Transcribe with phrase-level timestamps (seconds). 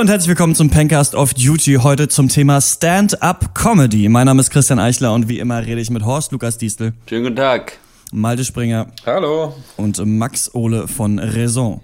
[0.00, 1.74] Hallo und herzlich willkommen zum Pencast of Duty.
[1.82, 4.08] Heute zum Thema Stand-up Comedy.
[4.08, 6.94] Mein Name ist Christian Eichler und wie immer rede ich mit Horst Lukas Diestel.
[7.06, 7.76] Schönen guten Tag.
[8.10, 8.86] Malte Springer.
[9.04, 9.54] Hallo.
[9.76, 11.82] Und Max Ole von Raison.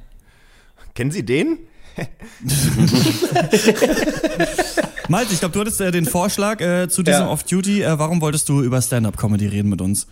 [0.94, 1.58] Kennen Sie den?
[5.08, 7.28] Malte, ich glaube, du hattest äh, den Vorschlag äh, zu diesem ja.
[7.28, 7.82] Off-Duty.
[7.82, 10.06] Äh, warum wolltest du über Stand-up-Comedy reden mit uns?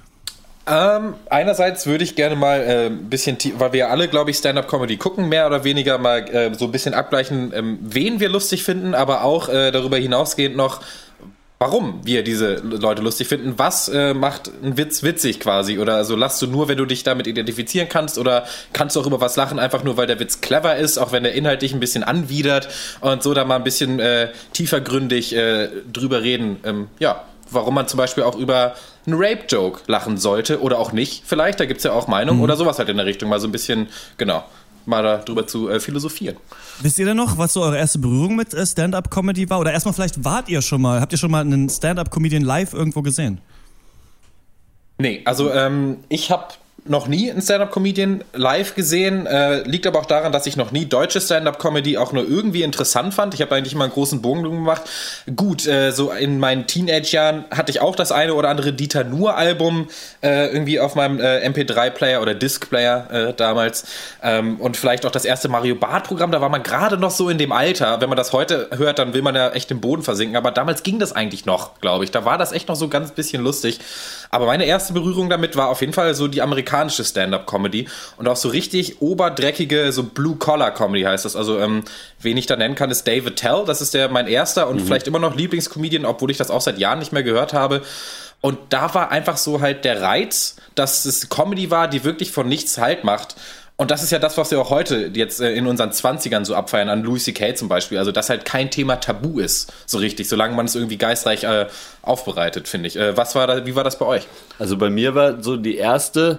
[0.67, 4.97] Ähm, einerseits würde ich gerne mal äh, ein bisschen, weil wir alle, glaube ich, Stand-up-Comedy
[4.97, 8.95] gucken, mehr oder weniger mal äh, so ein bisschen abgleichen, ähm, wen wir lustig finden,
[8.95, 10.81] aber auch äh, darüber hinausgehend noch,
[11.59, 13.55] warum wir diese Leute lustig finden.
[13.59, 15.79] Was äh, macht ein Witz witzig quasi?
[15.79, 18.17] Oder also lachst du nur, wenn du dich damit identifizieren kannst?
[18.17, 21.13] Oder kannst du auch über was lachen, einfach nur, weil der Witz clever ist, auch
[21.13, 22.69] wenn er inhaltlich ein bisschen anwidert
[23.03, 26.59] und so da mal ein bisschen äh, tiefergründig äh, drüber reden?
[26.65, 28.75] Ähm, ja, warum man zum Beispiel auch über
[29.07, 31.23] einen Rape-Joke lachen sollte oder auch nicht.
[31.27, 32.45] Vielleicht, da gibt es ja auch Meinungen mhm.
[32.45, 33.29] oder sowas halt in der Richtung.
[33.29, 34.45] Mal so ein bisschen, genau,
[34.87, 36.37] mal darüber zu äh, philosophieren.
[36.81, 39.61] Wisst ihr denn noch, was so eure erste Berührung mit äh, Stand-Up-Comedy war?
[39.61, 43.03] Oder erstmal vielleicht wart ihr schon mal, habt ihr schon mal einen Stand-Up-Comedian live irgendwo
[43.03, 43.41] gesehen?
[44.99, 46.55] Nee, also ähm, ich habe
[46.87, 49.27] noch nie einen Stand-Up-Comedian live gesehen.
[49.27, 53.15] Äh, liegt aber auch daran, dass ich noch nie deutsche Stand-Up-Comedy auch nur irgendwie interessant
[53.15, 53.33] fand.
[53.33, 54.83] Ich habe eigentlich immer einen großen Bogen gemacht.
[55.35, 59.89] Gut, äh, so in meinen Teenage-Jahren hatte ich auch das eine oder andere Dieter Nuhr-Album
[60.23, 63.87] äh, irgendwie auf meinem äh, MP3-Player oder Disc-Player äh, damals.
[64.23, 66.33] Ähm, und vielleicht auch das erste Mario Bart-Programm.
[66.33, 68.03] Da war man gerade noch so in dem Alter.
[68.03, 70.37] Wenn man das heute hört, dann will man ja echt im Boden versinken.
[70.37, 72.11] Aber damals ging das eigentlich noch, glaube ich.
[72.11, 73.81] Da war das echt noch so ganz bisschen lustig.
[74.35, 78.35] Aber meine erste Berührung damit war auf jeden Fall so die amerikanische Stand-up-Comedy und auch
[78.35, 81.37] so richtig oberdreckige, so Blue-Collar-Comedy heißt das.
[81.37, 81.85] Also, ähm,
[82.21, 83.63] wen ich da nennen kann, ist David Tell.
[83.65, 84.87] Das ist der mein erster und mhm.
[84.87, 87.83] vielleicht immer noch Lieblingscomedian, obwohl ich das auch seit Jahren nicht mehr gehört habe.
[88.41, 92.49] Und da war einfach so halt der Reiz, dass es Comedy war, die wirklich von
[92.49, 93.37] nichts halt macht.
[93.77, 96.55] Und das ist ja das, was wir auch heute jetzt äh, in unseren 20ern so
[96.55, 97.57] abfeiern, an Louis C.K.
[97.57, 97.99] zum Beispiel.
[97.99, 101.67] Also, dass halt kein Thema tabu ist, so richtig, solange man es irgendwie geistreich äh,
[102.03, 102.97] aufbereitet, finde ich.
[102.97, 104.29] Äh, was war da, wie war das bei euch?
[104.61, 106.39] Also, bei mir war so die erste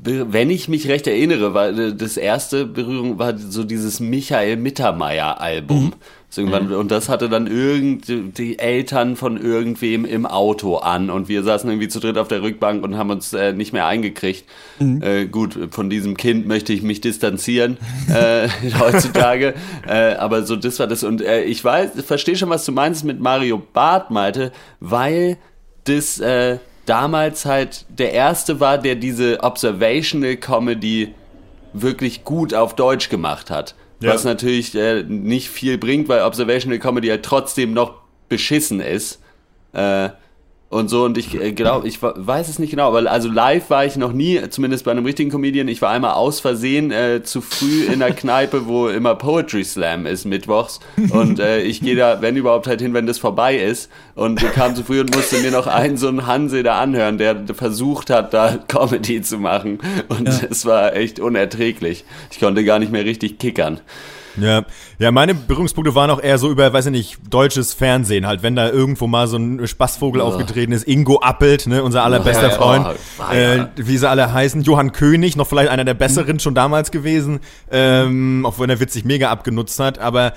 [0.00, 5.40] wenn ich mich recht erinnere, war äh, das erste Berührung war so dieses Michael Mittermeier
[5.40, 5.86] Album.
[5.86, 5.92] Mhm.
[6.36, 6.74] Irgendwann, mhm.
[6.74, 11.70] Und das hatte dann irgend die Eltern von irgendwem im Auto an und wir saßen
[11.70, 14.44] irgendwie zu dritt auf der Rückbank und haben uns äh, nicht mehr eingekriegt.
[14.78, 15.02] Mhm.
[15.02, 17.78] Äh, gut, von diesem Kind möchte ich mich distanzieren
[18.08, 18.48] äh,
[18.78, 19.54] heutzutage,
[19.86, 23.04] äh, aber so das war das und äh, ich weiß, verstehe schon, was du meinst
[23.04, 25.38] mit Mario Barth, Malte, weil
[25.84, 26.20] das
[26.88, 31.14] damals halt der erste war, der diese Observational Comedy
[31.72, 33.74] wirklich gut auf Deutsch gemacht hat.
[34.00, 34.14] Ja.
[34.14, 37.94] Was natürlich äh, nicht viel bringt, weil Observational Comedy halt trotzdem noch
[38.28, 39.20] beschissen ist.
[39.72, 40.10] Äh,
[40.70, 43.86] und so und ich äh, glaube, ich weiß es nicht genau, weil also live war
[43.86, 45.66] ich noch nie, zumindest bei einem richtigen Comedian.
[45.66, 50.04] Ich war einmal aus Versehen äh, zu früh in der Kneipe, wo immer Poetry Slam
[50.04, 50.80] ist mittwochs
[51.10, 54.52] und äh, ich gehe da, wenn überhaupt halt hin, wenn das vorbei ist und ich
[54.52, 58.10] kam zu früh und musste mir noch einen so einen Hanse da anhören, der versucht
[58.10, 59.78] hat, da Comedy zu machen
[60.08, 60.70] und es ja.
[60.70, 62.04] war echt unerträglich.
[62.30, 63.80] Ich konnte gar nicht mehr richtig kickern.
[64.40, 64.64] Ja,
[64.98, 68.56] ja, meine Berührungspunkte waren auch eher so über, weiß ich nicht, deutsches Fernsehen halt, wenn
[68.56, 70.24] da irgendwo mal so ein Spaßvogel oh.
[70.24, 74.62] aufgetreten ist, Ingo Appelt, ne, unser allerbester oh, Freund, oh, äh, wie sie alle heißen,
[74.62, 77.38] Johann König, noch vielleicht einer der besseren schon damals gewesen,
[77.70, 80.32] ähm, obwohl er witzig mega abgenutzt hat, aber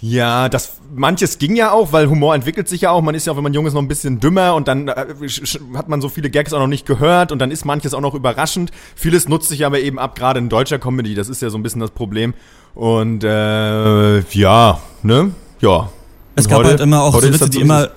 [0.00, 3.00] ja, das manches ging ja auch, weil Humor entwickelt sich ja auch.
[3.00, 5.06] Man ist ja auch, wenn man jung ist, noch ein bisschen dümmer und dann äh,
[5.74, 8.14] hat man so viele Gags auch noch nicht gehört und dann ist manches auch noch
[8.14, 8.70] überraschend.
[8.96, 11.14] Vieles nutzt sich aber eben ab, gerade in deutscher Comedy.
[11.14, 12.34] Das ist ja so ein bisschen das Problem.
[12.74, 13.28] Und äh,
[14.32, 15.32] ja, ne?
[15.60, 15.88] Ja.
[16.34, 17.90] Es gab heute, halt immer auch so Witze, die immer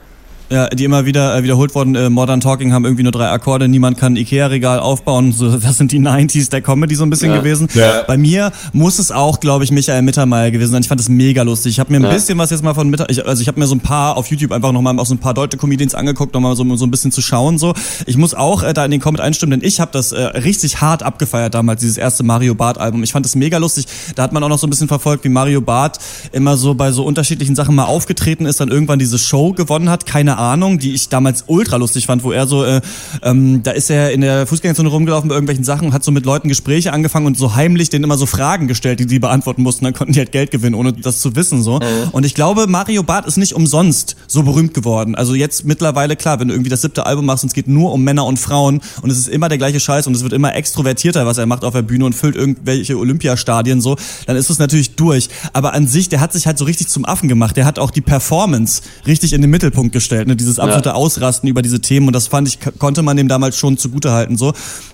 [0.50, 1.96] ja, die immer wieder äh, wiederholt wurden.
[1.96, 5.34] Äh, Modern Talking haben irgendwie nur drei Akkorde, niemand kann Ikea-Regal aufbauen.
[5.34, 7.38] So, das sind die 90s der Comedy so ein bisschen ja.
[7.38, 7.68] gewesen.
[7.74, 8.04] Ja.
[8.08, 10.82] Bei mir muss es auch, glaube ich, Michael Mittermeier gewesen sein.
[10.82, 11.72] Ich fand das mega lustig.
[11.72, 12.12] Ich habe mir ein ja.
[12.12, 14.28] bisschen was jetzt mal von Mitter, ich, also ich habe mir so ein paar auf
[14.28, 17.12] YouTube einfach nochmal auch so ein paar deutsche Comedians angeguckt, nochmal so, so ein bisschen
[17.12, 17.58] zu schauen.
[17.58, 17.74] So,
[18.06, 20.82] ich muss auch äh, da in den Comment einstimmen, denn ich habe das äh, richtig
[20.82, 23.04] hart abgefeiert damals, dieses erste Mario Bart Album.
[23.04, 23.88] Ich fand das mega lustig.
[24.16, 26.00] Da hat man auch noch so ein bisschen verfolgt, wie Mario Bart
[26.32, 30.06] immer so bei so unterschiedlichen Sachen mal aufgetreten ist, dann irgendwann diese Show gewonnen hat.
[30.06, 32.82] Keine Ahnung, die ich damals ultra lustig fand, wo er so, äh,
[33.24, 36.26] ähm, da ist er in der Fußgängerzone rumgelaufen bei irgendwelchen Sachen und hat so mit
[36.26, 39.86] Leuten Gespräche angefangen und so heimlich denen immer so Fragen gestellt, die die beantworten mussten.
[39.86, 41.76] Dann konnten die halt Geld gewinnen, ohne das zu wissen so.
[41.80, 42.10] Mhm.
[42.12, 45.16] Und ich glaube, Mario Barth ist nicht umsonst so berühmt geworden.
[45.16, 47.92] Also jetzt mittlerweile klar, wenn du irgendwie das siebte Album machst und es geht nur
[47.92, 50.56] um Männer und Frauen und es ist immer der gleiche Scheiß und es wird immer
[50.56, 54.60] extrovertierter, was er macht auf der Bühne und füllt irgendwelche Olympiastadien so, dann ist es
[54.60, 55.30] natürlich durch.
[55.54, 57.58] Aber an sich, der hat sich halt so richtig zum Affen gemacht.
[57.58, 60.27] Der hat auch die Performance richtig in den Mittelpunkt gestellt.
[60.28, 60.96] Ne, dieses absolute ja.
[60.96, 64.54] Ausrasten über diese Themen und das fand ich, konnte man dem damals schon zugutehalten, so.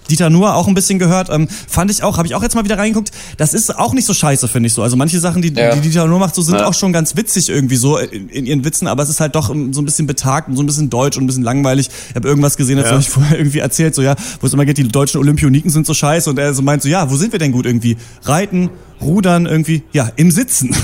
[0.09, 2.65] Dieter Nuhr auch ein bisschen gehört, ähm, fand ich auch, habe ich auch jetzt mal
[2.65, 4.83] wieder reingeguckt, das ist auch nicht so scheiße, finde ich so.
[4.83, 5.73] Also manche Sachen, die, ja.
[5.75, 6.67] die Dieter Nuhr macht, so sind ja.
[6.67, 9.47] auch schon ganz witzig irgendwie so in, in, ihren Witzen, aber es ist halt doch
[9.47, 11.89] so ein bisschen betagt und so ein bisschen deutsch und ein bisschen langweilig.
[12.09, 12.91] Ich habe irgendwas gesehen, das ja.
[12.91, 15.85] habe ich vorher irgendwie erzählt, so ja, wo es immer geht, die deutschen Olympioniken sind
[15.85, 17.97] so scheiße und er so meint so, ja, wo sind wir denn gut irgendwie?
[18.23, 18.69] Reiten,
[19.03, 20.75] Rudern irgendwie, ja, im Sitzen.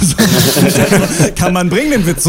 [1.36, 2.28] kann man bringen, den Witz.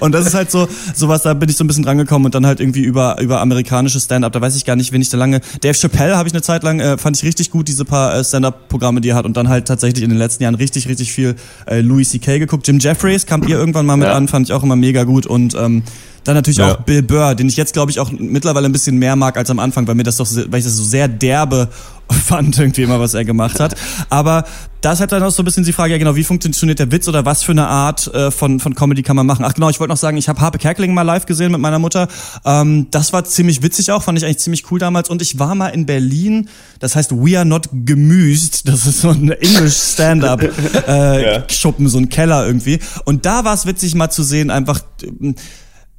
[0.00, 2.46] Und das ist halt so, sowas, da bin ich so ein bisschen drangekommen und dann
[2.46, 5.40] halt irgendwie über, über amerikanische Stand-up, da weiß ich gar nicht, wen ich da lange,
[5.60, 8.24] Dave Chappelle habe ich eine Zeit lang, äh, fand ich richtig gut, diese paar äh,
[8.24, 11.36] Stand-up-Programme, die er hat und dann halt tatsächlich in den letzten Jahren richtig, richtig viel
[11.66, 12.38] äh, Louis C.K.
[12.38, 12.66] geguckt.
[12.66, 14.14] Jim Jeffries kam ihr irgendwann mal mit ja.
[14.14, 15.82] an, fand ich auch immer mega gut und ähm,
[16.28, 16.74] dann natürlich ja.
[16.74, 19.48] auch Bill Burr, den ich jetzt, glaube ich, auch mittlerweile ein bisschen mehr mag als
[19.48, 21.68] am Anfang, weil mir das doch, weil ich das so sehr derbe
[22.10, 23.74] fand, irgendwie immer, was er gemacht hat.
[24.10, 24.44] Aber
[24.82, 26.92] da ist halt dann auch so ein bisschen die Frage, ja genau, wie funktioniert der
[26.92, 29.42] Witz oder was für eine Art äh, von, von Comedy kann man machen?
[29.42, 31.78] Ach genau, ich wollte noch sagen, ich habe Harpe Kerkeling mal live gesehen mit meiner
[31.78, 32.08] Mutter.
[32.44, 35.08] Ähm, das war ziemlich witzig auch, fand ich eigentlich ziemlich cool damals.
[35.08, 39.08] Und ich war mal in Berlin, das heißt We Are Not Gemüsed, das ist so
[39.08, 40.42] ein English Stand-Up
[40.88, 41.44] äh, ja.
[41.48, 42.80] Schuppen, so ein Keller irgendwie.
[43.06, 44.80] Und da war es witzig mal zu sehen, einfach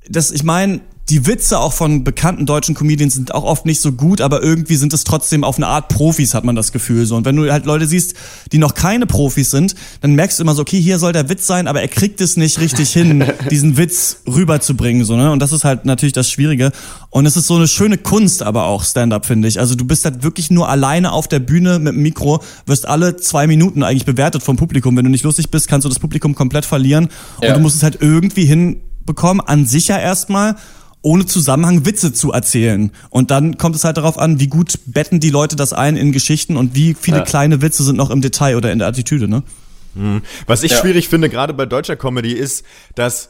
[0.10, 3.92] das, ich meine, die Witze auch von bekannten deutschen Comedians sind auch oft nicht so
[3.92, 7.16] gut, aber irgendwie sind es trotzdem auf eine Art Profis, hat man das Gefühl so.
[7.16, 8.14] Und wenn du halt Leute siehst,
[8.52, 11.48] die noch keine Profis sind, dann merkst du immer so, okay, hier soll der Witz
[11.48, 15.32] sein, aber er kriegt es nicht richtig hin, diesen Witz rüberzubringen, so, ne?
[15.32, 16.72] Und das ist halt natürlich das Schwierige.
[17.10, 19.60] Und es ist so eine schöne Kunst aber auch, Stand-up, finde ich.
[19.60, 23.18] Also du bist halt wirklich nur alleine auf der Bühne mit dem Mikro, wirst alle
[23.18, 24.96] zwei Minuten eigentlich bewertet vom Publikum.
[24.96, 27.10] Wenn du nicht lustig bist, kannst du das Publikum komplett verlieren.
[27.42, 27.50] Ja.
[27.50, 30.56] Und du musst es halt irgendwie hin bekommen, an sich ja erstmal,
[31.02, 32.92] ohne Zusammenhang Witze zu erzählen.
[33.10, 36.12] Und dann kommt es halt darauf an, wie gut betten die Leute das ein in
[36.12, 37.24] Geschichten und wie viele ja.
[37.24, 39.44] kleine Witze sind noch im Detail oder in der Attitüde, ne?
[39.96, 40.22] Mhm.
[40.46, 40.78] Was ich ja.
[40.78, 42.64] schwierig finde, gerade bei deutscher Comedy, ist,
[42.94, 43.30] dass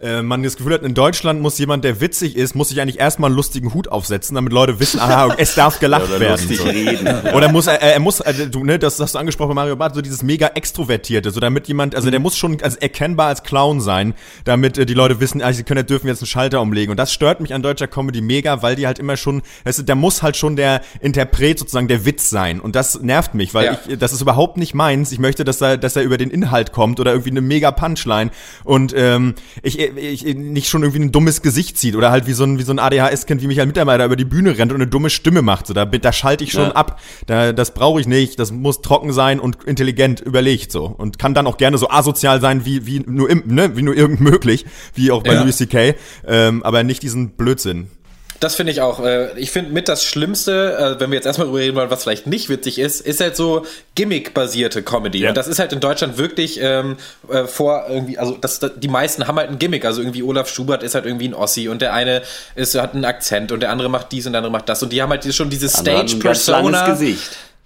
[0.00, 2.98] äh, man das Gefühl hat, in Deutschland muss jemand, der witzig ist, muss sich eigentlich
[2.98, 6.56] erstmal einen lustigen Hut aufsetzen, damit Leute wissen, aha, es darf gelacht oder werden.
[6.56, 6.64] So.
[6.64, 7.06] Reden.
[7.34, 9.94] Oder muss er, er muss, also, du, ne, das hast du angesprochen bei Mario Barth,
[9.94, 13.80] so dieses mega extrovertierte, so damit jemand, also der muss schon als erkennbar als Clown
[13.80, 14.14] sein,
[14.44, 16.90] damit äh, die Leute wissen, ah, sie können, dürfen jetzt einen Schalter umlegen.
[16.90, 19.82] Und das stört mich an deutscher Comedy mega, weil die halt immer schon, weißt du,
[19.82, 22.60] der muss halt schon der Interpret sozusagen der Witz sein.
[22.60, 23.78] Und das nervt mich, weil ja.
[23.86, 25.12] ich, das ist überhaupt nicht meins.
[25.12, 28.30] Ich möchte, dass er, dass er über den Inhalt kommt oder irgendwie eine mega Punchline.
[28.64, 32.58] Und ähm, ich, nicht schon irgendwie ein dummes Gesicht zieht oder halt wie so ein,
[32.58, 35.42] wie so ein ADHS-Kind wie Michael Mittermeier über die Bühne rennt und eine dumme Stimme
[35.42, 35.66] macht.
[35.66, 36.72] So, da, da schalte ich schon ja.
[36.72, 37.00] ab.
[37.26, 38.38] Da, das brauche ich nicht.
[38.38, 40.84] Das muss trocken sein und intelligent überlegt so.
[40.86, 43.96] Und kann dann auch gerne so asozial sein, wie, wie nur im, ne, wie nur
[43.96, 45.42] irgend möglich, wie auch bei ja.
[45.42, 45.94] Louis C.K.,
[46.26, 47.88] ähm, aber nicht diesen Blödsinn.
[48.40, 49.04] Das finde ich auch.
[49.04, 52.02] Äh, ich finde mit das Schlimmste, äh, wenn wir jetzt erstmal darüber reden wollen, was
[52.02, 55.18] vielleicht nicht witzig ist, ist halt so Gimmick-basierte Comedy.
[55.18, 55.28] Ja.
[55.28, 56.96] Und das ist halt in Deutschland wirklich ähm,
[57.30, 59.84] äh, vor irgendwie, also das, das, die meisten haben halt ein Gimmick.
[59.84, 62.22] Also irgendwie Olaf Schubert ist halt irgendwie ein Ossi und der eine
[62.54, 64.82] ist, hat einen Akzent und der andere macht dies und der andere macht das.
[64.82, 66.98] Und die haben halt schon dieses Stage-Persona.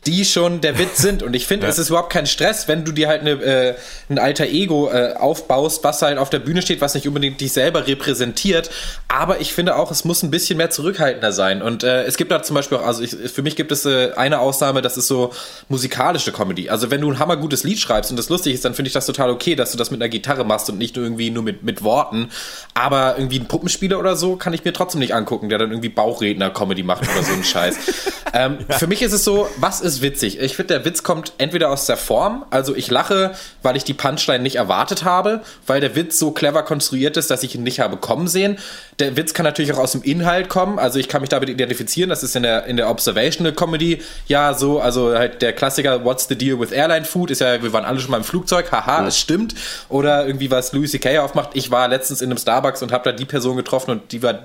[0.07, 1.23] Die schon der Witz sind.
[1.23, 1.71] Und ich finde, ja.
[1.71, 3.75] es ist überhaupt kein Stress, wenn du dir halt eine, äh,
[4.09, 7.53] ein alter Ego äh, aufbaust, was halt auf der Bühne steht, was nicht unbedingt dich
[7.53, 8.71] selber repräsentiert.
[9.09, 11.63] Aber ich finde auch, es muss ein bisschen mehr zurückhaltender sein.
[11.63, 14.13] Und äh, es gibt da zum Beispiel auch, also ich, für mich gibt es äh,
[14.17, 15.33] eine Ausnahme, das ist so
[15.69, 16.69] musikalische Comedy.
[16.69, 19.07] Also wenn du ein hammergutes Lied schreibst und das lustig ist, dann finde ich das
[19.07, 21.83] total okay, dass du das mit einer Gitarre machst und nicht irgendwie nur mit, mit
[21.83, 22.31] Worten.
[22.75, 25.89] Aber irgendwie ein Puppenspieler oder so kann ich mir trotzdem nicht angucken, der dann irgendwie
[25.89, 27.77] Bauchredner-Comedy macht oder so einen Scheiß.
[28.33, 28.79] ähm, ja.
[28.79, 30.39] Für mich ist es so, was ist ist witzig.
[30.41, 33.95] Ich finde, der Witz kommt entweder aus der Form, also ich lache, weil ich die
[33.95, 37.81] Punchline nicht erwartet habe, weil der Witz so clever konstruiert ist, dass ich ihn nicht
[37.81, 38.59] habe kommen sehen.
[38.99, 42.11] Der Witz kann natürlich auch aus dem Inhalt kommen, also ich kann mich damit identifizieren,
[42.11, 46.29] das ist in der, in der Observational Comedy ja so, also halt der Klassiker What's
[46.29, 49.03] the deal with Airline Food ist ja, wir waren alle schon mal im Flugzeug, haha,
[49.03, 49.09] ja.
[49.09, 49.55] es stimmt.
[49.89, 51.19] Oder irgendwie was Louis C.K.
[51.19, 54.23] aufmacht, ich war letztens in einem Starbucks und habe da die Person getroffen und die
[54.23, 54.41] war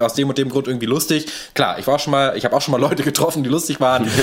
[0.00, 1.26] aus dem und dem Grund irgendwie lustig.
[1.54, 4.08] Klar, ich war schon mal, ich habe auch schon mal Leute getroffen, die lustig waren.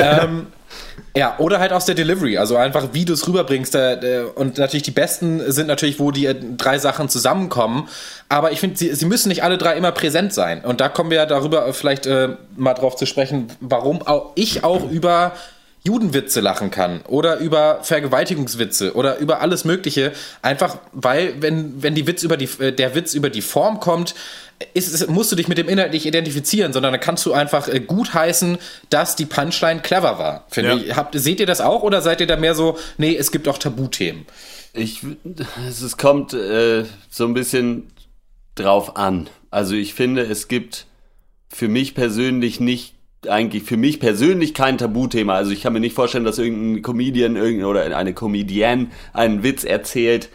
[0.00, 0.46] Ähm,
[1.16, 3.74] ja, oder halt aus der Delivery, also einfach wie du es rüberbringst.
[3.74, 7.88] Äh, und natürlich die besten sind natürlich, wo die äh, drei Sachen zusammenkommen.
[8.28, 10.64] Aber ich finde, sie, sie müssen nicht alle drei immer präsent sein.
[10.64, 14.64] Und da kommen wir ja darüber vielleicht äh, mal drauf zu sprechen, warum auch ich
[14.64, 15.32] auch über
[15.88, 20.12] Judenwitze lachen kann oder über Vergewaltigungswitze oder über alles Mögliche.
[20.42, 24.14] Einfach weil, wenn, wenn die Witz über die, äh, der Witz über die Form kommt,
[24.74, 27.68] ist, ist, musst du dich mit dem Inhalt nicht identifizieren, sondern dann kannst du einfach
[27.68, 28.58] äh, gut heißen,
[28.90, 30.44] dass die Punchline clever war.
[30.50, 30.76] Finde ja.
[30.76, 30.96] ich.
[30.96, 33.56] Habt, seht ihr das auch oder seid ihr da mehr so, nee, es gibt auch
[33.56, 34.26] Tabuthemen?
[34.74, 35.00] Ich,
[35.66, 37.90] es kommt äh, so ein bisschen
[38.56, 39.30] drauf an.
[39.50, 40.84] Also ich finde, es gibt
[41.48, 45.34] für mich persönlich nicht eigentlich für mich persönlich kein Tabuthema.
[45.34, 49.64] Also ich kann mir nicht vorstellen, dass irgendein Comedian irgendein, oder eine Comedienne einen Witz
[49.64, 50.28] erzählt,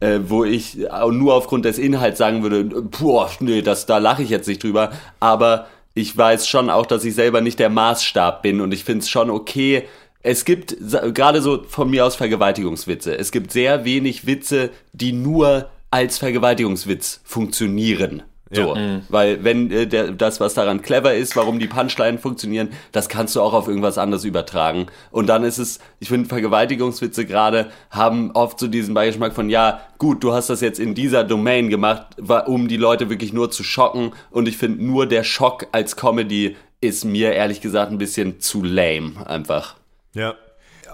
[0.00, 0.78] äh, wo ich
[1.10, 4.92] nur aufgrund des Inhalts sagen würde, boah, nee, das, da lache ich jetzt nicht drüber.
[5.20, 9.00] Aber ich weiß schon auch, dass ich selber nicht der Maßstab bin und ich finde
[9.00, 9.84] es schon okay.
[10.22, 10.76] Es gibt
[11.14, 13.16] gerade so von mir aus Vergewaltigungswitze.
[13.16, 18.22] Es gibt sehr wenig Witze, die nur als Vergewaltigungswitz funktionieren.
[18.52, 18.80] So, ja.
[18.80, 19.02] Mhm.
[19.08, 23.36] weil wenn äh, der, das, was daran clever ist, warum die Punchline funktionieren, das kannst
[23.36, 24.86] du auch auf irgendwas anderes übertragen.
[25.12, 29.80] Und dann ist es, ich finde, Vergewaltigungswitze gerade haben oft so diesen Beigeschmack von, ja,
[29.98, 32.08] gut, du hast das jetzt in dieser Domain gemacht,
[32.46, 34.12] um die Leute wirklich nur zu schocken.
[34.30, 38.64] Und ich finde, nur der Schock als Comedy ist mir ehrlich gesagt ein bisschen zu
[38.64, 39.76] lame, einfach.
[40.12, 40.34] Ja,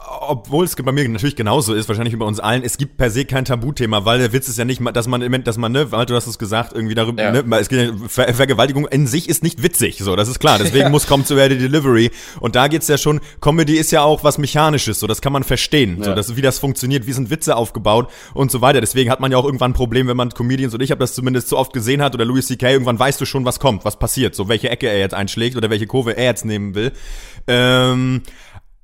[0.07, 3.25] obwohl es bei mir natürlich genauso ist, wahrscheinlich über uns allen, es gibt per se
[3.25, 6.15] kein Tabuthema, weil der Witz ist ja nicht, dass man, dass man, ne, weil du
[6.15, 7.33] hast es gesagt, irgendwie darüber, ja.
[7.33, 10.85] ne, es geht, Ver Vergewaltigung in sich ist nicht witzig, so, das ist klar, deswegen
[10.85, 10.89] ja.
[10.91, 12.11] muss kommen zu die Delivery
[12.41, 15.43] und da geht's ja schon, Comedy ist ja auch was Mechanisches, so, das kann man
[15.43, 16.05] verstehen, ja.
[16.05, 19.33] so, das, wie das funktioniert, wie sind Witze aufgebaut und so weiter, deswegen hat man
[19.33, 21.73] ja auch irgendwann ein Problem, wenn man Comedians, und ich habe das zumindest so oft
[21.73, 24.71] gesehen hat, oder Louis C.K., irgendwann weißt du schon, was kommt, was passiert, so, welche
[24.71, 26.93] Ecke er jetzt einschlägt oder welche Kurve er jetzt nehmen will,
[27.49, 28.23] ähm,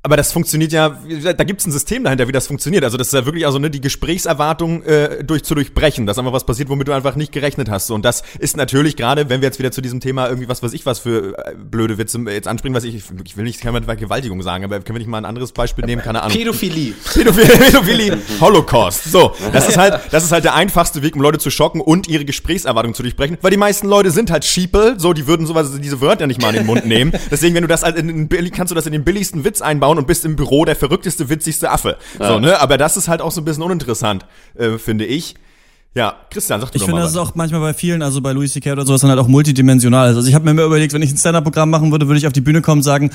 [0.05, 2.83] aber das funktioniert ja, da gibt es ein System dahinter, wie das funktioniert.
[2.83, 6.33] Also das ist ja wirklich also ne, die Gesprächserwartung äh, durch zu durchbrechen, dass einfach
[6.33, 7.89] was passiert, womit du einfach nicht gerechnet hast.
[7.93, 10.73] Und das ist natürlich gerade, wenn wir jetzt wieder zu diesem Thema irgendwie was weiß
[10.73, 14.43] ich was für äh, blöde Witze jetzt anspringen, was ich ich will nicht keine Vergewaltigung
[14.43, 16.37] sagen, aber können wir nicht mal ein anderes Beispiel nehmen, keine Ahnung.
[16.37, 16.95] Pädophilie.
[17.15, 19.05] Pädophilie, Pädophilie Holocaust.
[19.05, 22.09] So, das ist halt das ist halt der einfachste Weg, um Leute zu schocken und
[22.09, 25.71] ihre Gesprächserwartung zu durchbrechen, weil die meisten Leute sind halt Sheeple, so die würden sowas
[25.81, 27.13] diese Wörter nicht mal in den Mund nehmen.
[27.31, 30.07] Deswegen, wenn du das in, in, kannst du das in den billigsten Witz einbauen und
[30.07, 31.97] bist im Büro der verrückteste, witzigste Affe.
[32.19, 32.29] Ja.
[32.29, 32.61] So, ne?
[32.61, 34.25] Aber das ist halt auch so ein bisschen uninteressant,
[34.57, 35.35] äh, finde ich.
[35.95, 38.53] Ja, Christian, sag du Ich finde, das ist auch manchmal bei vielen, also bei Louis
[38.53, 38.73] C.K.
[38.73, 40.07] oder sowas, dann halt auch multidimensional.
[40.07, 42.33] Also ich habe mir immer überlegt, wenn ich ein Stand-Up-Programm machen würde, würde ich auf
[42.33, 43.11] die Bühne kommen und sagen,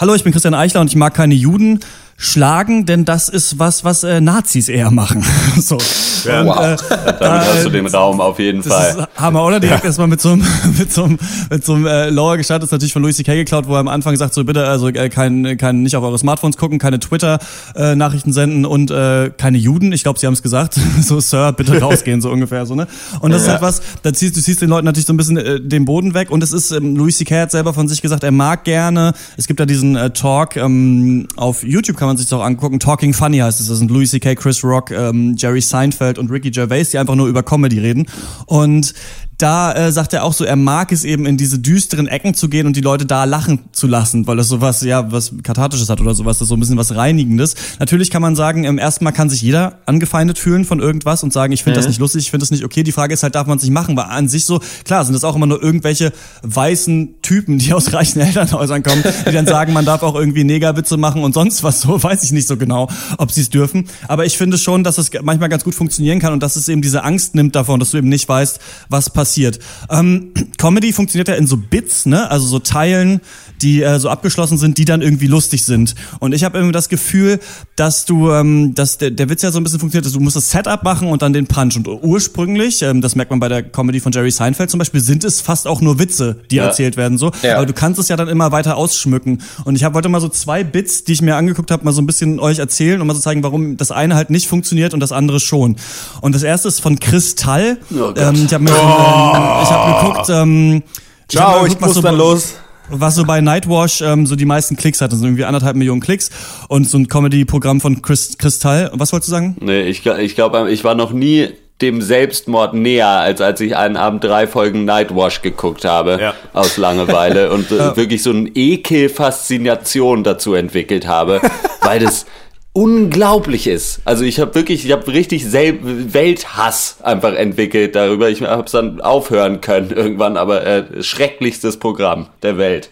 [0.00, 1.80] hallo, ich bin Christian Eichler und ich mag keine Juden
[2.22, 5.24] schlagen, denn das ist was, was äh, Nazis eher machen.
[5.60, 5.76] so.
[6.24, 6.56] Ja, wow.
[6.56, 8.90] äh, Damit da, hast du den Raum auf jeden das Fall.
[8.90, 9.58] Ist Hammer, oder?
[9.58, 9.86] Direkt ja.
[9.86, 10.46] erstmal mit so einem,
[10.78, 11.18] mit so einem,
[11.50, 13.34] mit so einem äh, Lower gestartet, ist natürlich von Louis C.K.
[13.34, 16.16] geklaut, wo er am Anfang sagt, so bitte, also äh, kein, kein, nicht auf eure
[16.16, 19.92] Smartphones gucken, keine Twitter-Nachrichten äh, senden und äh, keine Juden.
[19.92, 20.74] Ich glaube, sie haben es gesagt.
[21.02, 22.86] so, Sir, bitte rausgehen, so ungefähr, so, ne?
[23.18, 23.46] Und das ja.
[23.46, 25.84] ist halt was, da ziehst du ziehst den Leuten natürlich so ein bisschen äh, den
[25.84, 27.42] Boden weg und es ist, ähm, Louis C.K.
[27.42, 31.26] hat selber von sich gesagt, er mag gerne, es gibt da diesen äh, Talk, ähm,
[31.36, 33.68] auf YouTube kann man sich das auch angucken, Talk Talking Funny heißt es.
[33.68, 37.26] Das sind Louis C.K., Chris Rock, ähm, Jerry Seinfeld und Ricky Gervais, die einfach nur
[37.26, 38.06] über Comedy reden.
[38.46, 38.94] Und
[39.42, 42.48] da äh, sagt er auch so, er mag es eben in diese düsteren Ecken zu
[42.48, 46.00] gehen und die Leute da lachen zu lassen, weil das sowas, ja, was Kathartisches hat
[46.00, 47.56] oder sowas, das ist so ein bisschen was Reinigendes.
[47.80, 51.32] Natürlich kann man sagen, im ersten Mal kann sich jeder angefeindet fühlen von irgendwas und
[51.32, 51.82] sagen, ich finde mhm.
[51.82, 52.84] das nicht lustig, ich finde das nicht okay.
[52.84, 53.96] Die Frage ist halt, darf man es nicht machen?
[53.96, 57.92] Weil an sich so, klar, sind das auch immer nur irgendwelche weißen Typen, die aus
[57.92, 61.80] reichen Elternhäusern kommen, die dann sagen, man darf auch irgendwie Negerwitze machen und sonst was
[61.80, 63.88] so, weiß ich nicht so genau, ob sie es dürfen.
[64.06, 66.80] Aber ich finde schon, dass es manchmal ganz gut funktionieren kann und dass es eben
[66.80, 69.58] diese Angst nimmt davon, dass du eben nicht weißt, was passiert passiert.
[69.90, 72.30] Ähm, Comedy funktioniert ja in so Bits, ne?
[72.30, 73.20] Also so Teilen,
[73.62, 75.94] die äh, so abgeschlossen sind, die dann irgendwie lustig sind.
[76.18, 77.40] Und ich habe irgendwie das Gefühl,
[77.76, 80.36] dass du, ähm, dass der, der Witz ja so ein bisschen funktioniert, dass du musst
[80.36, 81.76] das Setup machen und dann den Punch.
[81.76, 85.24] Und ursprünglich, ähm, das merkt man bei der Comedy von Jerry Seinfeld zum Beispiel, sind
[85.24, 86.66] es fast auch nur Witze, die ja.
[86.66, 87.30] erzählt werden so.
[87.42, 87.56] Ja.
[87.56, 89.42] Aber du kannst es ja dann immer weiter ausschmücken.
[89.64, 92.02] Und ich habe heute mal so zwei Bits, die ich mir angeguckt habe, mal so
[92.02, 95.00] ein bisschen euch erzählen und mal so zeigen, warum das eine halt nicht funktioniert und
[95.00, 95.76] das andere schon.
[96.20, 97.78] Und das erste ist von Kristall.
[97.94, 99.21] Oh ähm, ich habe mir, oh.
[99.34, 100.28] Ähm, ich hab geguckt.
[100.30, 100.82] Ähm,
[101.28, 102.54] Ciao, ich, ich muss so dann los
[102.92, 106.30] was so bei Nightwash ähm, so die meisten Klicks hat, also irgendwie anderthalb Millionen Klicks
[106.68, 108.90] und so ein Comedy-Programm von Chris, Kristall.
[108.94, 109.56] Was wolltest du sagen?
[109.60, 111.50] Nee, ich, ich glaube, ich war noch nie
[111.80, 116.34] dem Selbstmord näher, als als ich einen Abend drei Folgen Nightwash geguckt habe ja.
[116.52, 121.40] aus Langeweile und äh, wirklich so eine Ekel-Faszination dazu entwickelt habe,
[121.80, 122.26] weil das
[122.72, 124.00] unglaublich ist.
[124.04, 128.30] Also ich habe wirklich, ich habe richtig Sel Welthass einfach entwickelt darüber.
[128.30, 132.90] Ich habe es dann aufhören können irgendwann, aber äh, schrecklichstes Programm der Welt.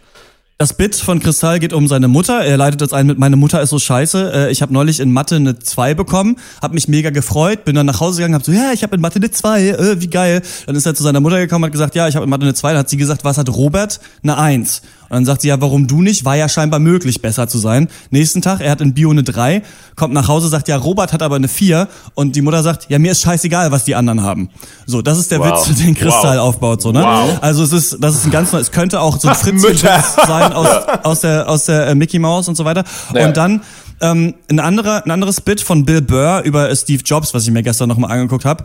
[0.61, 2.45] Das Bit von Kristall geht um seine Mutter.
[2.45, 4.33] Er leitet das ein mit meine Mutter ist so scheiße.
[4.35, 7.87] Äh, ich habe neulich in Mathe eine 2 bekommen, habe mich mega gefreut, bin dann
[7.87, 10.43] nach Hause gegangen, habe so, ja, ich habe in Mathe eine 2, äh, wie geil.
[10.67, 12.53] Dann ist er zu seiner Mutter gekommen, hat gesagt, ja, ich habe in Mathe eine
[12.53, 14.01] 2, dann hat sie gesagt, was hat Robert?
[14.23, 14.83] Eine 1.
[15.11, 16.25] Und dann sagt sie, ja, warum du nicht?
[16.25, 17.89] War ja scheinbar möglich, besser zu sein.
[18.11, 19.63] Nächsten Tag, er hat in Bio eine 3,
[19.97, 21.89] kommt nach Hause, sagt, ja, Robert hat aber eine 4.
[22.15, 24.51] Und die Mutter sagt, ja, mir ist scheißegal, was die anderen haben.
[24.87, 25.67] So, das ist der wow.
[25.67, 26.45] Witz, den Kristall wow.
[26.45, 27.03] aufbaut, so, ne?
[27.03, 27.39] Wow.
[27.41, 30.50] Also es ist, das ist ein ganz neues, es könnte auch so ein Fritz sein
[30.53, 30.69] aus,
[31.03, 32.85] aus der, aus der äh, Mickey Mouse und so weiter.
[33.15, 33.27] Ja.
[33.27, 33.63] Und dann,
[34.01, 37.63] ähm, ein, anderer, ein anderes Bit von Bill Burr über Steve Jobs, was ich mir
[37.63, 38.65] gestern nochmal angeguckt habe